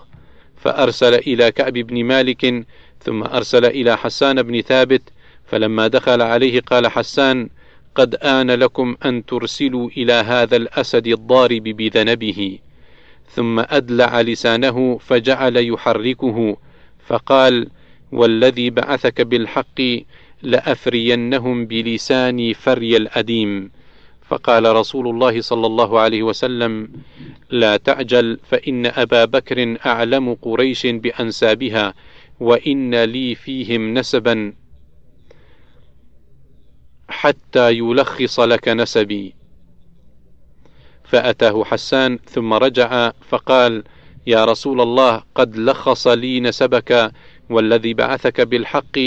[0.58, 2.66] فأرسل إلى كعب بن مالك
[3.00, 5.02] ثم أرسل إلى حسان بن ثابت
[5.46, 7.50] فلما دخل عليه قال حسان:
[7.96, 12.60] قد آن لكم أن ترسلوا إلى هذا الأسد الضارب بذنبه
[13.30, 16.58] ثم أدلع لسانه فجعل يحركه
[17.08, 17.68] فقال
[18.12, 19.82] والذي بعثك بالحق
[20.42, 23.72] لأفرينهم بلساني فري الأديم.
[24.28, 26.90] فقال رسول الله صلى الله عليه وسلم
[27.50, 31.94] لا تعجل فإن أبا بكر أعلم قريش بأنسابها
[32.40, 34.54] وإن لي فيهم نسبا.
[37.12, 39.36] حتى يلخص لك نسبي.
[41.04, 43.84] فأتاه حسان ثم رجع فقال
[44.28, 47.12] يا رسول الله قد لخص لي نسبك
[47.50, 49.00] والذي بعثك بالحق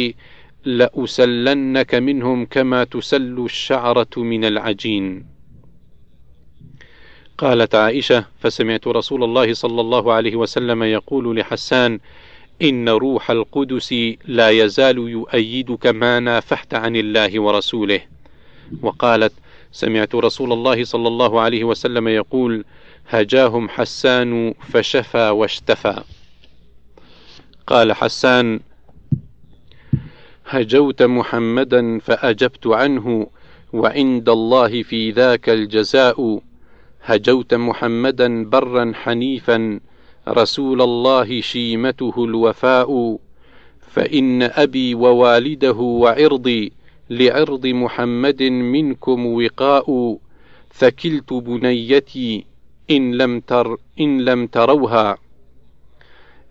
[0.65, 5.27] لأسلنك منهم كما تسل الشعرة من العجين.
[7.39, 12.01] قالت عائشة فسمعت رسول الله صلى الله عليه وسلم يقول لحسان
[12.63, 13.95] إن روح القدس
[14.25, 18.01] لا يزال يؤيدك ما نافحت عن الله ورسوله.
[18.83, 19.33] وقالت
[19.73, 22.65] سمعت رسول الله صلى الله عليه وسلم يقول
[23.09, 26.03] هجاهم حسان فشفى واشتفى.
[27.67, 28.61] قال حسان
[30.47, 33.27] هجوت محمدا فأجبت عنه
[33.73, 36.41] وعند الله في ذاك الجزاء.
[37.05, 39.81] هجوت محمدا برا حنيفا
[40.29, 43.18] رسول الله شيمته الوفاء
[43.81, 46.72] فإن أبي ووالده وعرضي
[47.11, 50.18] لعرض محمد منكم وقاء
[50.75, 52.45] ثكلت بنيتي
[52.91, 55.18] إن لم تر إن لم تروها.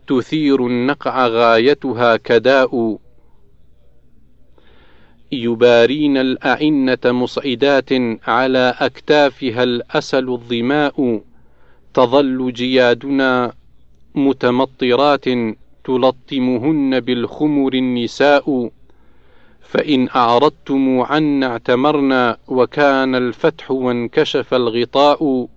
[0.07, 2.97] تثير النقع غايتها كداء.
[5.31, 7.89] يبارين الأعنة مصعدات
[8.27, 11.21] على أكتافها الأسل الظماء.
[11.93, 13.53] تظل جيادنا
[14.15, 15.25] متمطرات
[15.83, 18.69] تلطمهن بالخمر النساء
[19.61, 25.47] فإن أعرضتم عنا اعتمرنا وكان الفتح وانكشف الغطاء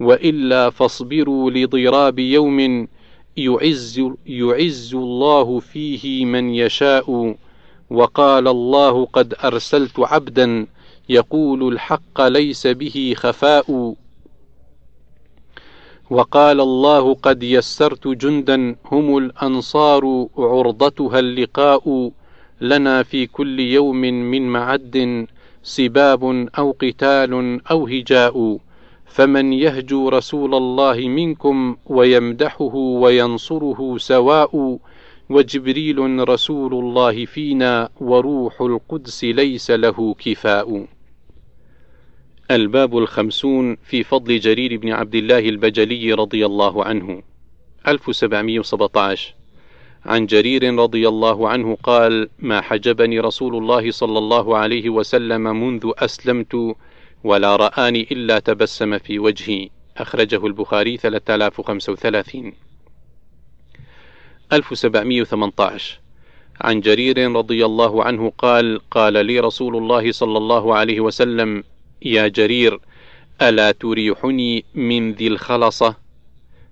[0.00, 2.88] وإلا فاصبروا لضراب يوم
[3.36, 7.36] يعز, يعز الله فيه من يشاء.
[7.90, 10.66] وقال الله قد أرسلت عبدا
[11.08, 13.94] يقول الحق ليس به خفاء.
[16.12, 22.10] وقال الله قد يسرت جندا هم الأنصار عرضتها اللقاء
[22.60, 25.26] لنا في كل يوم من معد
[25.62, 28.58] سباب أو قتال أو هجاء
[29.06, 34.78] فمن يهجو رسول الله منكم ويمدحه وينصره سواء
[35.30, 40.86] وجبريل رسول الله فينا وروح القدس ليس له كفاء.
[42.50, 47.22] الباب الخمسون في فضل جرير بن عبد الله البجلي رضي الله عنه.
[47.88, 49.34] 1717
[50.06, 55.92] عن جرير رضي الله عنه قال ما حجبني رسول الله صلى الله عليه وسلم منذ
[55.98, 56.76] أسلمت
[57.24, 62.52] ولا رآني إلا تبسم في وجهي أخرجه البخاري 3035
[64.52, 66.00] 1718
[66.60, 71.64] عن جرير رضي الله عنه قال قال لي رسول الله صلى الله عليه وسلم
[72.04, 72.80] يا جرير
[73.42, 75.96] ألا تريحني من ذي الخلصة؟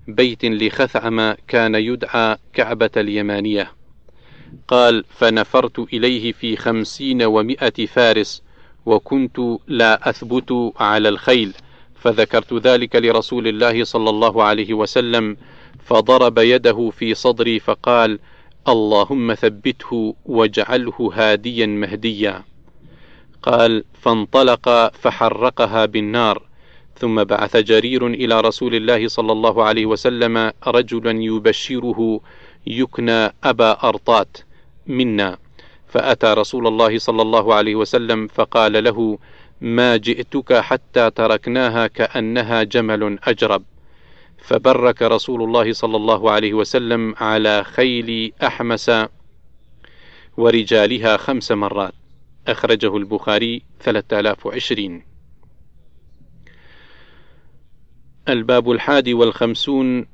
[0.09, 3.73] بيت لخثعم كان يدعى كعبة اليمانية.
[4.69, 8.43] قال فنفرت إليه في خمسين ومائة فارس
[8.87, 11.53] وكنت لا أثبت على الخيل.
[12.01, 15.37] فذكرت ذلك لرسول الله صلى الله عليه وسلم
[15.85, 18.19] فضرب يده في صدري فقال
[18.69, 22.50] اللهم ثبته واجعله هاديا مهديا.
[23.43, 26.43] قال فانطلق فحرقها بالنار
[26.99, 32.21] ثم بعث جرير إلى رسول الله صلى الله عليه وسلم رجلا يبشره
[32.67, 34.37] يكنى أبا أرطات
[34.87, 35.39] منا.
[35.89, 39.19] فأتى رسول الله صلى الله عليه وسلم فقال له
[39.61, 43.63] ما جئتك حتى تركناها كأنها جمل أجرب.
[44.39, 48.91] فبرك رسول الله صلى الله عليه وسلم على خيل أحمس
[50.37, 52.00] ورجالها خمس مرات.
[52.49, 55.03] أخرجه البخاري 3020
[58.29, 60.07] الباب الحادي والخمسون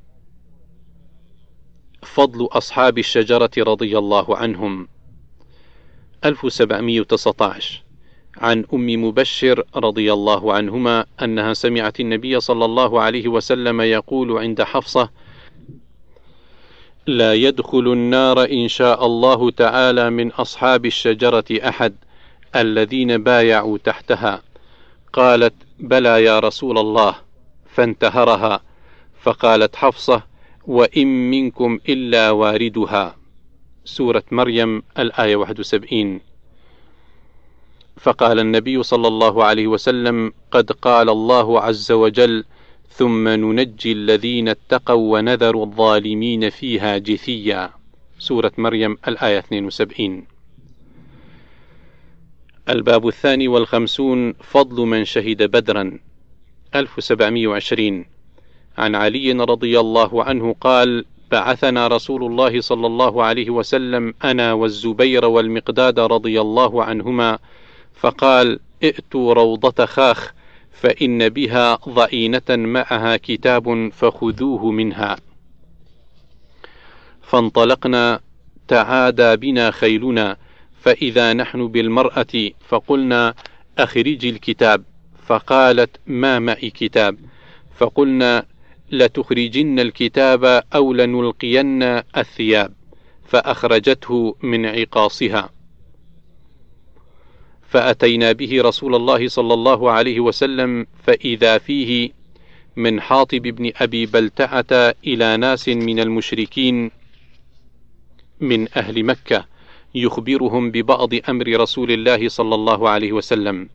[2.03, 4.89] فضل أصحاب الشجرة رضي الله عنهم.
[6.25, 7.83] 1719
[8.37, 14.63] عن أم مبشر رضي الله عنهما أنها سمعت النبي صلى الله عليه وسلم يقول عند
[14.63, 15.11] حفصة:
[17.07, 21.95] لا يدخل النار إن شاء الله تعالى من أصحاب الشجرة أحد.
[22.61, 24.43] الذين بايعوا تحتها.
[25.13, 27.15] قالت: بلى يا رسول الله،
[27.75, 28.61] فانتهرها،
[29.23, 30.23] فقالت حفصة:
[30.67, 33.17] وإن منكم إلا واردها.
[33.85, 36.21] سورة مريم الآية 71
[37.97, 42.45] فقال النبي صلى الله عليه وسلم قد قال الله عز وجل
[42.89, 47.71] ثم ننجي الذين اتقوا ونذر الظالمين فيها جثيا.
[48.19, 50.36] سورة مريم الآية 72
[52.69, 55.99] الباب الثاني والخمسون فضل من شهد بدرا.
[56.75, 58.05] 1720
[58.79, 65.25] عن علي رضي الله عنه قال بعثنا رسول الله صلى الله عليه وسلم أنا والزبير
[65.25, 67.39] والمقداد رضي الله عنهما
[67.95, 70.35] فقال ائتوا روضة خاخ
[70.73, 75.17] فإن بها ضئينة معها كتاب فخذوه منها.
[77.23, 78.21] فانطلقنا
[78.69, 80.37] تعادى بنا خيلنا
[80.81, 83.35] فإذا نحن بالمرأة فقلنا
[83.79, 84.85] أخرجي الكتاب
[85.27, 87.19] فقالت ما معي كتاب؟
[87.77, 88.47] فقلنا
[88.93, 91.83] لتخرجن الكتاب أو لنلقين
[92.17, 92.75] الثياب
[93.25, 95.51] فأخرجته من عقاصها.
[97.69, 102.11] فأتينا به رسول الله صلى الله عليه وسلم فإذا فيه
[102.77, 106.91] من حاطب بن أبي بلتعة إلى ناس من المشركين
[108.41, 109.56] من أهل مكة.
[109.97, 113.69] يخبرهم ببعض أمر رسول الله صلى الله عليه وسلم.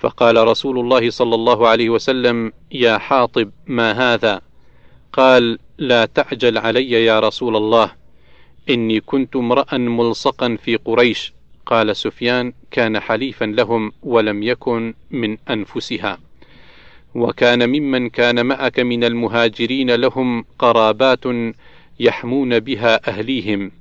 [0.00, 4.40] فقال رسول الله صلى الله عليه وسلم يا حاطب ما هذا؟
[5.12, 7.92] قال لا تعجل علي يا رسول الله
[8.70, 11.32] إني كنت امرأ ملصقا في قريش.
[11.66, 16.18] قال سفيان كان حليفا لهم ولم يكن من أنفسها.
[17.14, 21.24] وكان ممن كان معك من المهاجرين لهم قرابات
[22.00, 23.72] يحمون بها أهليهم.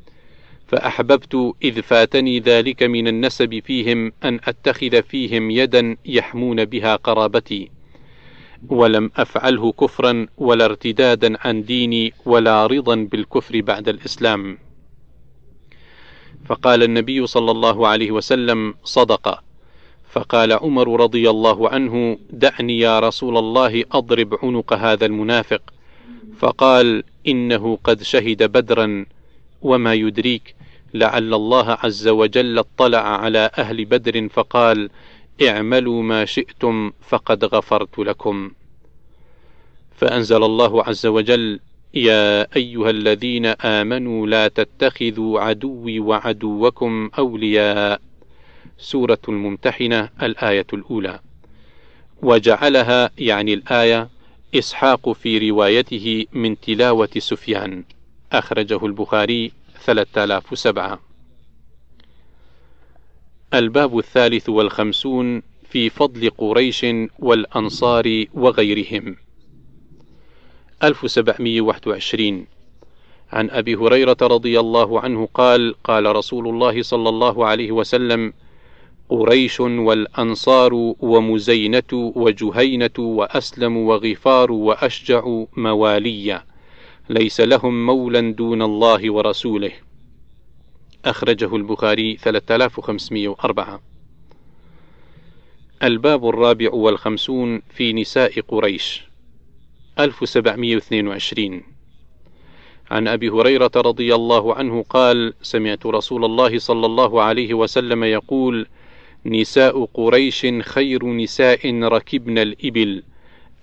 [0.70, 7.72] فأحببت إذ فاتني ذلك من النسب فيهم أن أتخذ فيهم يدا يحمون بها قرابتي
[8.70, 14.58] ولم أفعله كفرا ولا ارتدادا عن ديني ولا رضا بالكفر بعد الإسلام.
[16.46, 19.44] فقال النبي صلى الله عليه وسلم صدق.
[20.12, 25.62] فقال عمر رضي الله عنه دعني يا رسول الله أضرب عنق هذا المنافق.
[26.40, 29.06] فقال إنه قد شهد بدرا
[29.62, 30.56] وما يدريك
[30.94, 34.90] لعل الله عز وجل اطلع على أهل بدر فقال
[35.48, 38.52] اعملوا ما شئتم فقد غفرت لكم.
[39.96, 41.60] فأنزل الله عز وجل
[41.94, 48.02] يا أيها الذين آمنوا لا تتخذوا عدوي وعدوكم أولياء.
[48.78, 51.20] سورة الممتحنة الآية الأولى.
[52.22, 54.10] وجعلها يعني الآية
[54.56, 57.84] إسحاق في روايته من تلاوة سفيان.
[58.32, 59.52] أخرجه البخاري
[59.86, 61.00] 3007
[63.54, 66.86] الباب الثالث والخمسون في فضل قريش
[67.20, 69.16] والأنصار وغيرهم.
[70.84, 72.46] 1721
[73.32, 78.34] عن أبي هريرة رضي الله عنه قال قال رسول الله صلى الله عليه وسلم
[79.10, 86.42] قريش والأنصار ومزينة وجهينة وأسلم وغفار وأشجع موالي
[87.10, 89.72] ليس لهم مولا دون الله ورسوله.
[91.06, 93.82] أخرجه البخاري 3504
[95.84, 99.04] الباب الرابع والخمسون في نساء قريش.
[100.00, 101.64] 1722
[102.92, 108.68] عن أبي هريرة رضي الله عنه قال: سمعت رسول الله صلى الله عليه وسلم يقول:
[109.26, 113.04] نساء قريش خير نساء ركبن الإبل،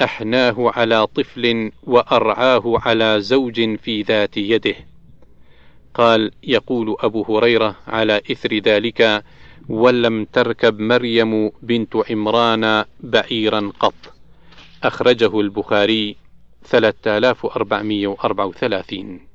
[0.02, 4.74] أحناه على طفل وأرعاه على زوج في ذات يده.
[5.94, 9.24] قال: يقول أبو هريرة على إثر ذلك:
[9.68, 14.14] ولم تركب مريم بنت عمران بعيرا قط.
[14.82, 16.16] أخرجه البخاري
[16.64, 19.25] 3434